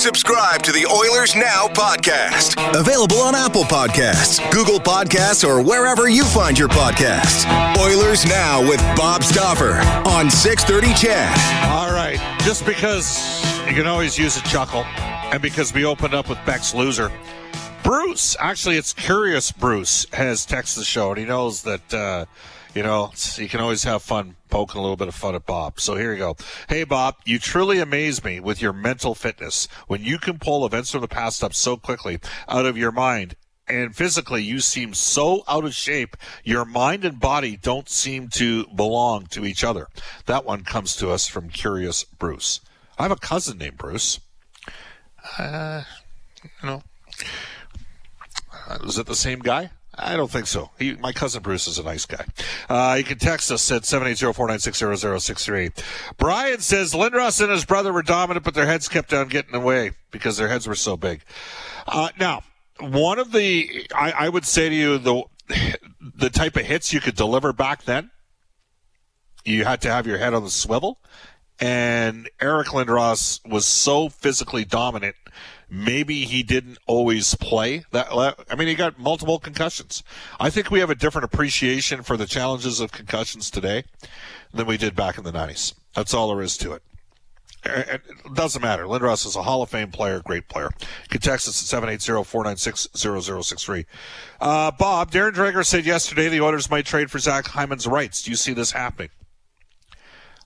Subscribe 0.00 0.62
to 0.62 0.72
the 0.72 0.86
Oilers 0.86 1.36
Now 1.36 1.66
podcast. 1.68 2.56
Available 2.74 3.18
on 3.18 3.34
Apple 3.34 3.64
Podcasts, 3.64 4.40
Google 4.50 4.80
Podcasts, 4.80 5.46
or 5.46 5.62
wherever 5.62 6.08
you 6.08 6.24
find 6.24 6.58
your 6.58 6.68
podcasts. 6.68 7.44
Oilers 7.78 8.24
Now 8.24 8.66
with 8.66 8.80
Bob 8.96 9.22
Stauffer 9.22 9.74
on 10.08 10.30
630 10.30 10.94
CHED. 10.94 11.68
All 11.68 11.92
right. 11.92 12.18
Just 12.40 12.64
because 12.64 13.44
you 13.68 13.74
can 13.74 13.86
always 13.86 14.16
use 14.16 14.38
a 14.38 14.42
chuckle 14.44 14.84
and 14.96 15.42
because 15.42 15.74
we 15.74 15.84
opened 15.84 16.14
up 16.14 16.30
with 16.30 16.38
Beck's 16.46 16.72
loser, 16.72 17.12
Bruce, 17.82 18.36
actually, 18.38 18.76
it's 18.76 18.92
Curious 18.92 19.52
Bruce, 19.52 20.06
has 20.12 20.46
texted 20.46 20.76
the 20.76 20.84
show 20.84 21.10
and 21.10 21.18
he 21.18 21.24
knows 21.24 21.62
that, 21.62 21.94
uh, 21.94 22.26
you 22.74 22.82
know, 22.82 23.10
you 23.36 23.48
can 23.48 23.60
always 23.60 23.84
have 23.84 24.02
fun 24.02 24.36
poking 24.48 24.78
a 24.78 24.82
little 24.82 24.96
bit 24.96 25.08
of 25.08 25.14
fun 25.14 25.34
at 25.34 25.46
Bob. 25.46 25.80
So 25.80 25.96
here 25.96 26.12
you 26.12 26.18
go. 26.18 26.36
Hey, 26.68 26.84
Bob, 26.84 27.16
you 27.24 27.38
truly 27.38 27.80
amaze 27.80 28.22
me 28.22 28.38
with 28.38 28.60
your 28.60 28.72
mental 28.72 29.14
fitness. 29.14 29.66
When 29.86 30.02
you 30.02 30.18
can 30.18 30.38
pull 30.38 30.66
events 30.66 30.90
from 30.90 31.00
the 31.00 31.08
past 31.08 31.42
up 31.42 31.54
so 31.54 31.76
quickly 31.76 32.20
out 32.48 32.66
of 32.66 32.76
your 32.76 32.92
mind, 32.92 33.34
and 33.70 33.94
physically 33.94 34.42
you 34.42 34.60
seem 34.60 34.92
so 34.92 35.44
out 35.48 35.64
of 35.64 35.74
shape 35.74 36.16
your 36.44 36.64
mind 36.64 37.04
and 37.04 37.20
body 37.20 37.56
don't 37.56 37.88
seem 37.88 38.28
to 38.28 38.66
belong 38.74 39.26
to 39.26 39.44
each 39.44 39.62
other 39.62 39.86
that 40.26 40.44
one 40.44 40.64
comes 40.64 40.96
to 40.96 41.10
us 41.10 41.28
from 41.28 41.48
curious 41.48 42.02
bruce 42.02 42.60
i 42.98 43.04
have 43.04 43.12
a 43.12 43.16
cousin 43.16 43.58
named 43.58 43.78
bruce 43.78 44.18
uh, 45.38 45.82
you 46.42 46.68
know 46.68 46.82
is 48.84 48.98
it 48.98 49.06
the 49.06 49.14
same 49.14 49.40
guy 49.40 49.70
I 50.02 50.16
don't 50.16 50.30
think 50.30 50.46
so. 50.46 50.70
He, 50.78 50.94
my 50.94 51.12
cousin 51.12 51.42
Bruce 51.42 51.66
is 51.66 51.78
a 51.78 51.82
nice 51.82 52.06
guy. 52.06 52.24
Uh, 52.68 52.96
you 52.96 53.04
can 53.04 53.18
text 53.18 53.50
us 53.50 53.70
at 53.70 53.82
780-496-0063. 53.82 55.82
Brian 56.16 56.60
says 56.60 56.94
Lindros 56.94 57.40
and 57.40 57.50
his 57.50 57.64
brother 57.64 57.92
were 57.92 58.02
dominant, 58.02 58.44
but 58.44 58.54
their 58.54 58.66
heads 58.66 58.88
kept 58.88 59.12
on 59.12 59.28
getting 59.28 59.54
away 59.54 59.92
because 60.10 60.36
their 60.36 60.48
heads 60.48 60.66
were 60.66 60.74
so 60.74 60.96
big. 60.96 61.22
Uh, 61.86 62.08
now, 62.18 62.42
one 62.78 63.18
of 63.18 63.32
the, 63.32 63.86
I, 63.94 64.12
I 64.12 64.28
would 64.28 64.46
say 64.46 64.68
to 64.68 64.74
you, 64.74 64.98
the, 64.98 65.22
the 66.16 66.30
type 66.30 66.56
of 66.56 66.64
hits 66.64 66.92
you 66.92 67.00
could 67.00 67.16
deliver 67.16 67.52
back 67.52 67.84
then, 67.84 68.10
you 69.44 69.64
had 69.64 69.80
to 69.82 69.90
have 69.90 70.06
your 70.06 70.18
head 70.18 70.34
on 70.34 70.44
the 70.44 70.50
swivel. 70.50 70.98
And 71.60 72.28
Eric 72.40 72.68
Lindros 72.68 73.46
was 73.46 73.66
so 73.66 74.08
physically 74.08 74.64
dominant, 74.64 75.14
maybe 75.68 76.24
he 76.24 76.42
didn't 76.42 76.78
always 76.86 77.34
play 77.34 77.84
that. 77.92 78.08
I 78.10 78.54
mean, 78.56 78.68
he 78.68 78.74
got 78.74 78.98
multiple 78.98 79.38
concussions. 79.38 80.02
I 80.38 80.48
think 80.48 80.70
we 80.70 80.80
have 80.80 80.88
a 80.88 80.94
different 80.94 81.26
appreciation 81.26 82.02
for 82.02 82.16
the 82.16 82.24
challenges 82.26 82.80
of 82.80 82.92
concussions 82.92 83.50
today 83.50 83.84
than 84.52 84.66
we 84.66 84.78
did 84.78 84.96
back 84.96 85.18
in 85.18 85.24
the 85.24 85.32
90s. 85.32 85.74
That's 85.94 86.14
all 86.14 86.34
there 86.34 86.42
is 86.42 86.56
to 86.58 86.72
it. 86.72 86.82
It 87.62 88.00
doesn't 88.32 88.62
matter. 88.62 88.84
Lindros 88.84 89.26
is 89.26 89.36
a 89.36 89.42
Hall 89.42 89.62
of 89.62 89.68
Fame 89.68 89.90
player, 89.90 90.22
great 90.24 90.48
player. 90.48 90.70
You 90.80 91.08
can 91.10 91.20
text 91.20 91.46
us 91.46 91.74
at 91.74 91.82
780-496-0063. 91.82 93.84
Uh, 94.40 94.70
Bob, 94.70 95.10
Darren 95.10 95.32
Dreger 95.32 95.66
said 95.66 95.84
yesterday 95.84 96.30
the 96.30 96.40
Oilers 96.40 96.70
might 96.70 96.86
trade 96.86 97.10
for 97.10 97.18
Zach 97.18 97.48
Hyman's 97.48 97.86
rights. 97.86 98.22
Do 98.22 98.30
you 98.30 98.36
see 98.36 98.54
this 98.54 98.72
happening? 98.72 99.10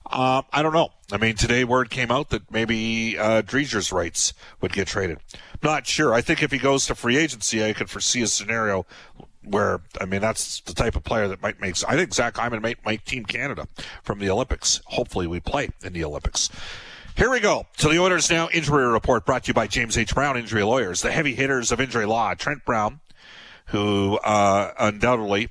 Uh, 0.05 0.43
I 0.53 0.61
don't 0.61 0.73
know. 0.73 0.89
I 1.11 1.17
mean, 1.17 1.35
today 1.35 1.63
word 1.63 1.89
came 1.89 2.11
out 2.11 2.29
that 2.29 2.49
maybe 2.51 3.17
uh, 3.17 3.41
Dreger's 3.41 3.91
rights 3.91 4.33
would 4.61 4.71
get 4.71 4.87
traded. 4.87 5.19
Not 5.63 5.87
sure. 5.87 6.13
I 6.13 6.21
think 6.21 6.43
if 6.43 6.51
he 6.51 6.57
goes 6.57 6.85
to 6.87 6.95
free 6.95 7.17
agency, 7.17 7.63
I 7.63 7.73
could 7.73 7.89
foresee 7.89 8.21
a 8.21 8.27
scenario 8.27 8.85
where, 9.43 9.81
I 9.99 10.05
mean, 10.05 10.21
that's 10.21 10.61
the 10.61 10.73
type 10.73 10.95
of 10.95 11.03
player 11.03 11.27
that 11.27 11.41
might 11.41 11.59
make. 11.59 11.75
I 11.87 11.95
think 11.95 12.13
Zach 12.13 12.37
Hyman 12.37 12.61
might 12.61 12.83
make 12.85 13.05
Team 13.05 13.25
Canada 13.25 13.67
from 14.03 14.19
the 14.19 14.29
Olympics. 14.29 14.81
Hopefully, 14.85 15.27
we 15.27 15.39
play 15.39 15.69
in 15.83 15.93
the 15.93 16.03
Olympics. 16.03 16.49
Here 17.15 17.29
we 17.29 17.39
go 17.39 17.65
to 17.77 17.87
the 17.87 17.99
Oilers 17.99 18.29
Now 18.29 18.49
injury 18.51 18.85
report 18.85 19.25
brought 19.25 19.45
to 19.45 19.49
you 19.49 19.53
by 19.53 19.67
James 19.67 19.97
H. 19.97 20.13
Brown 20.13 20.37
Injury 20.37 20.63
Lawyers, 20.63 21.01
the 21.01 21.11
heavy 21.11 21.33
hitters 21.33 21.71
of 21.71 21.79
injury 21.79 22.05
law. 22.05 22.33
Trent 22.33 22.65
Brown, 22.65 22.99
who 23.67 24.17
uh, 24.17 24.73
undoubtedly 24.77 25.49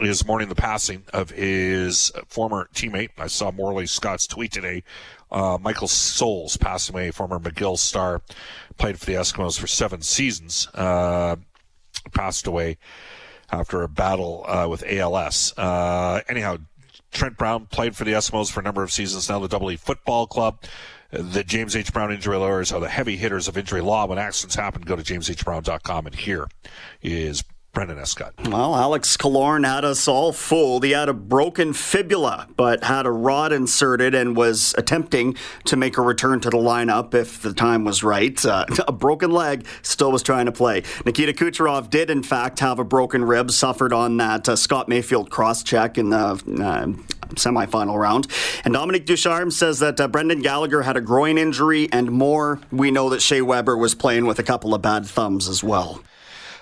is 0.00 0.26
mourning 0.26 0.48
the 0.48 0.54
passing 0.54 1.04
of 1.12 1.30
his 1.30 2.12
former 2.26 2.68
teammate. 2.74 3.10
I 3.18 3.28
saw 3.28 3.50
Morley 3.50 3.86
Scott's 3.86 4.26
tweet 4.26 4.52
today. 4.52 4.82
Uh, 5.30 5.58
Michael 5.60 5.88
Soles 5.88 6.56
passed 6.56 6.90
away, 6.90 7.10
former 7.10 7.38
McGill 7.38 7.78
star, 7.78 8.22
played 8.78 8.98
for 8.98 9.06
the 9.06 9.14
Eskimos 9.14 9.58
for 9.58 9.66
seven 9.66 10.00
seasons, 10.00 10.68
uh, 10.74 11.36
passed 12.12 12.46
away 12.46 12.78
after 13.50 13.82
a 13.82 13.88
battle 13.88 14.44
uh, 14.46 14.66
with 14.68 14.84
ALS. 14.86 15.54
Uh, 15.56 16.20
anyhow, 16.28 16.56
Trent 17.12 17.36
Brown 17.36 17.66
played 17.66 17.96
for 17.96 18.04
the 18.04 18.12
Eskimos 18.12 18.50
for 18.50 18.60
a 18.60 18.62
number 18.62 18.82
of 18.82 18.92
seasons 18.92 19.28
now, 19.28 19.38
the 19.38 19.48
Double 19.48 19.70
E 19.70 19.76
Football 19.76 20.26
Club. 20.26 20.58
The 21.10 21.44
James 21.44 21.76
H. 21.76 21.92
Brown 21.92 22.12
injury 22.12 22.36
lawyers 22.36 22.72
are 22.72 22.80
the 22.80 22.88
heavy 22.88 23.16
hitters 23.16 23.46
of 23.46 23.56
injury 23.56 23.80
law. 23.80 24.06
When 24.06 24.18
accidents 24.18 24.56
happen, 24.56 24.82
go 24.82 24.96
to 24.96 25.02
jameshbrown.com. 25.02 26.06
And 26.06 26.14
here 26.14 26.48
is 27.02 27.44
Brendan 27.74 27.98
Escott. 27.98 28.34
Well, 28.48 28.76
Alex 28.76 29.16
Killorn 29.16 29.66
had 29.66 29.84
us 29.84 30.06
all 30.06 30.32
fooled. 30.32 30.84
He 30.84 30.92
had 30.92 31.08
a 31.08 31.12
broken 31.12 31.72
fibula, 31.72 32.46
but 32.56 32.84
had 32.84 33.04
a 33.04 33.10
rod 33.10 33.52
inserted 33.52 34.14
and 34.14 34.36
was 34.36 34.74
attempting 34.78 35.36
to 35.64 35.76
make 35.76 35.98
a 35.98 36.02
return 36.02 36.40
to 36.40 36.50
the 36.50 36.56
lineup 36.56 37.14
if 37.14 37.42
the 37.42 37.52
time 37.52 37.84
was 37.84 38.04
right. 38.04 38.42
Uh, 38.44 38.64
a 38.88 38.92
broken 38.92 39.32
leg, 39.32 39.66
still 39.82 40.12
was 40.12 40.22
trying 40.22 40.46
to 40.46 40.52
play. 40.52 40.84
Nikita 41.04 41.32
Kucherov 41.32 41.90
did, 41.90 42.10
in 42.10 42.22
fact, 42.22 42.60
have 42.60 42.78
a 42.78 42.84
broken 42.84 43.24
rib, 43.24 43.50
suffered 43.50 43.92
on 43.92 44.16
that 44.18 44.48
uh, 44.48 44.56
Scott 44.56 44.88
Mayfield 44.88 45.30
cross 45.30 45.62
check 45.62 45.98
in 45.98 46.10
the 46.10 46.16
uh, 46.16 46.86
semifinal 47.34 47.98
round. 47.98 48.28
And 48.64 48.74
Dominic 48.74 49.04
Ducharme 49.04 49.50
says 49.50 49.80
that 49.80 49.98
uh, 50.00 50.06
Brendan 50.06 50.42
Gallagher 50.42 50.82
had 50.82 50.96
a 50.96 51.00
groin 51.00 51.38
injury 51.38 51.88
and 51.92 52.10
more. 52.10 52.60
We 52.70 52.90
know 52.90 53.10
that 53.10 53.20
Shea 53.20 53.42
Weber 53.42 53.76
was 53.76 53.94
playing 53.94 54.26
with 54.26 54.38
a 54.38 54.44
couple 54.44 54.74
of 54.74 54.82
bad 54.82 55.06
thumbs 55.06 55.48
as 55.48 55.64
well. 55.64 56.00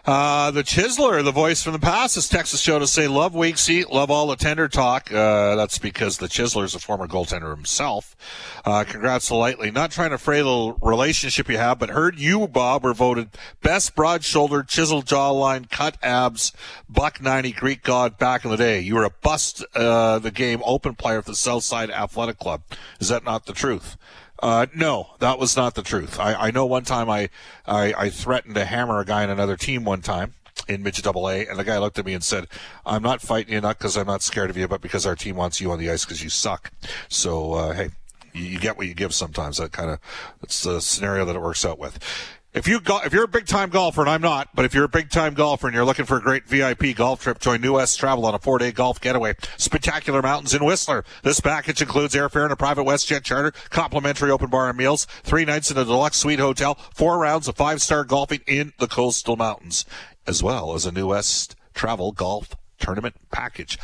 Uh, 0.04 0.50
the 0.50 0.64
Chiseler, 0.64 1.22
the 1.22 1.30
voice 1.30 1.62
from 1.62 1.74
the 1.74 1.78
past, 1.78 2.16
is 2.16 2.28
Texas 2.28 2.60
show 2.60 2.76
to 2.76 2.88
say, 2.88 3.06
love 3.06 3.36
weak 3.36 3.56
seat, 3.56 3.88
love 3.88 4.10
all 4.10 4.26
the 4.26 4.34
tender 4.34 4.66
talk. 4.66 5.12
Uh, 5.12 5.54
that's 5.54 5.78
because 5.78 6.18
the 6.18 6.26
Chiseler 6.26 6.64
is 6.64 6.74
a 6.74 6.80
former 6.80 7.06
goaltender 7.06 7.54
himself. 7.54 8.16
Uh, 8.64 8.82
congrats 8.82 9.28
to 9.28 9.36
Lightly. 9.36 9.70
Not 9.70 9.92
trying 9.92 10.10
to 10.10 10.18
fray 10.18 10.42
the 10.42 10.74
relationship 10.82 11.48
you 11.48 11.56
have, 11.56 11.78
but 11.78 11.90
heard 11.90 12.18
you, 12.18 12.48
Bob, 12.48 12.82
were 12.82 12.94
voted 12.94 13.28
best 13.62 13.94
broad 13.94 14.24
shouldered, 14.24 14.66
chiseled 14.66 15.06
jawline, 15.06 15.70
cut 15.70 15.96
abs, 16.02 16.52
buck 16.88 17.22
90 17.22 17.52
Greek 17.52 17.84
god 17.84 18.18
back 18.18 18.44
in 18.44 18.50
the 18.50 18.56
day. 18.56 18.80
You 18.80 18.96
were 18.96 19.04
a 19.04 19.10
bust, 19.10 19.64
uh, 19.76 20.18
the 20.18 20.32
game 20.32 20.62
open 20.64 20.96
player 20.96 21.18
at 21.18 21.26
the 21.26 21.36
Southside 21.36 21.92
Athletic 21.92 22.40
Club. 22.40 22.62
Is 22.98 23.06
that 23.08 23.22
not 23.22 23.46
the 23.46 23.52
truth? 23.52 23.96
Uh, 24.42 24.66
no, 24.74 25.10
that 25.20 25.38
was 25.38 25.56
not 25.56 25.76
the 25.76 25.82
truth. 25.82 26.18
I, 26.18 26.34
I 26.34 26.50
know 26.50 26.66
one 26.66 26.82
time 26.82 27.08
I, 27.08 27.30
I, 27.64 27.94
I 27.96 28.10
threatened 28.10 28.56
to 28.56 28.64
hammer 28.64 28.98
a 28.98 29.04
guy 29.04 29.22
in 29.22 29.30
another 29.30 29.56
team 29.56 29.84
one 29.84 30.02
time 30.02 30.34
in 30.68 30.82
midget 30.82 31.04
double 31.04 31.30
A, 31.30 31.46
and 31.46 31.58
the 31.58 31.64
guy 31.64 31.78
looked 31.78 31.98
at 31.98 32.04
me 32.04 32.12
and 32.12 32.24
said, 32.24 32.48
"I'm 32.84 33.02
not 33.02 33.20
fighting 33.20 33.54
you 33.54 33.60
not 33.60 33.78
because 33.78 33.96
I'm 33.96 34.06
not 34.06 34.20
scared 34.20 34.50
of 34.50 34.56
you, 34.56 34.66
but 34.66 34.80
because 34.80 35.06
our 35.06 35.14
team 35.14 35.36
wants 35.36 35.60
you 35.60 35.70
on 35.70 35.78
the 35.78 35.88
ice 35.90 36.04
because 36.04 36.22
you 36.22 36.28
suck." 36.28 36.72
So 37.08 37.54
uh, 37.54 37.72
hey, 37.72 37.90
you, 38.32 38.44
you, 38.44 38.58
get 38.58 38.76
what 38.76 38.86
you 38.88 38.94
give 38.94 39.14
sometimes. 39.14 39.58
That 39.58 39.72
kind 39.72 39.90
of 39.90 40.00
it's 40.42 40.62
the 40.62 40.80
scenario 40.80 41.24
that 41.24 41.36
it 41.36 41.42
works 41.42 41.64
out 41.64 41.78
with. 41.78 41.98
If 42.54 42.68
you 42.68 42.80
go, 42.80 43.00
if 43.02 43.14
you're 43.14 43.24
a 43.24 43.28
big 43.28 43.46
time 43.46 43.70
golfer, 43.70 44.02
and 44.02 44.10
I'm 44.10 44.20
not, 44.20 44.50
but 44.54 44.66
if 44.66 44.74
you're 44.74 44.84
a 44.84 44.88
big 44.88 45.08
time 45.08 45.32
golfer 45.32 45.66
and 45.66 45.74
you're 45.74 45.86
looking 45.86 46.04
for 46.04 46.18
a 46.18 46.20
great 46.20 46.46
VIP 46.46 46.94
golf 46.94 47.22
trip, 47.22 47.38
join 47.38 47.62
New 47.62 47.74
West 47.74 47.98
Travel 47.98 48.26
on 48.26 48.34
a 48.34 48.38
four 48.38 48.58
day 48.58 48.72
golf 48.72 49.00
getaway. 49.00 49.34
Spectacular 49.56 50.20
mountains 50.20 50.52
in 50.52 50.62
Whistler. 50.62 51.02
This 51.22 51.40
package 51.40 51.80
includes 51.80 52.14
airfare 52.14 52.44
and 52.44 52.52
a 52.52 52.56
private 52.56 52.84
WestJet 52.84 53.22
charter, 53.22 53.52
complimentary 53.70 54.30
open 54.30 54.50
bar 54.50 54.68
and 54.68 54.76
meals, 54.76 55.06
three 55.22 55.46
nights 55.46 55.70
in 55.70 55.78
a 55.78 55.84
deluxe 55.86 56.18
suite 56.18 56.40
hotel, 56.40 56.74
four 56.94 57.18
rounds 57.18 57.48
of 57.48 57.56
five 57.56 57.80
star 57.80 58.04
golfing 58.04 58.40
in 58.46 58.74
the 58.78 58.86
coastal 58.86 59.36
mountains, 59.36 59.86
as 60.26 60.42
well 60.42 60.74
as 60.74 60.84
a 60.84 60.92
New 60.92 61.06
West 61.06 61.56
Travel 61.72 62.12
golf 62.12 62.54
tournament 62.78 63.14
package 63.30 63.78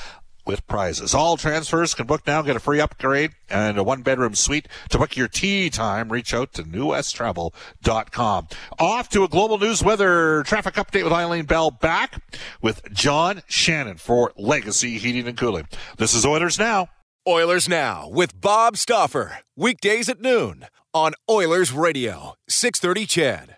with 0.49 0.67
prizes. 0.67 1.15
All 1.15 1.37
transfers 1.37 1.95
can 1.95 2.07
book 2.07 2.27
now, 2.27 2.43
get 2.43 2.57
a 2.57 2.61
free 2.61 2.81
upgrade 2.81 3.33
and 3.49 3.79
a 3.79 3.85
one 3.85 4.03
bedroom 4.03 4.35
suite. 4.35 4.67
To 4.89 4.99
book 4.99 5.17
your 5.17 5.29
tea 5.29 5.71
time, 5.71 6.11
reach 6.11 6.35
out 6.35 6.55
to 6.55 6.65
newwesttravel.com. 6.65 8.49
Off 8.81 9.09
to 9.11 9.23
a 9.23 9.29
global 9.29 9.59
news 9.59 9.85
weather 9.85 10.43
traffic 10.45 10.75
update 10.75 11.05
with 11.05 11.13
Eileen 11.13 11.45
Bell 11.45 11.71
back 11.71 12.21
with 12.61 12.83
John 12.93 13.43
Shannon 13.47 13.99
for 13.99 14.33
Legacy 14.37 14.99
Heating 14.99 15.29
and 15.29 15.37
Cooling. 15.37 15.69
This 15.99 16.15
is 16.15 16.27
Oilers 16.27 16.59
Now. 16.59 16.89
Oilers 17.29 17.69
Now 17.69 18.09
with 18.09 18.41
Bob 18.41 18.79
Stauffer. 18.79 19.41
Weekdays 19.55 20.09
at 20.09 20.21
noon 20.21 20.67
on 20.95 21.13
Oilers 21.31 21.73
Radio, 21.73 22.35
630 22.49 23.07
CHED. 23.07 23.58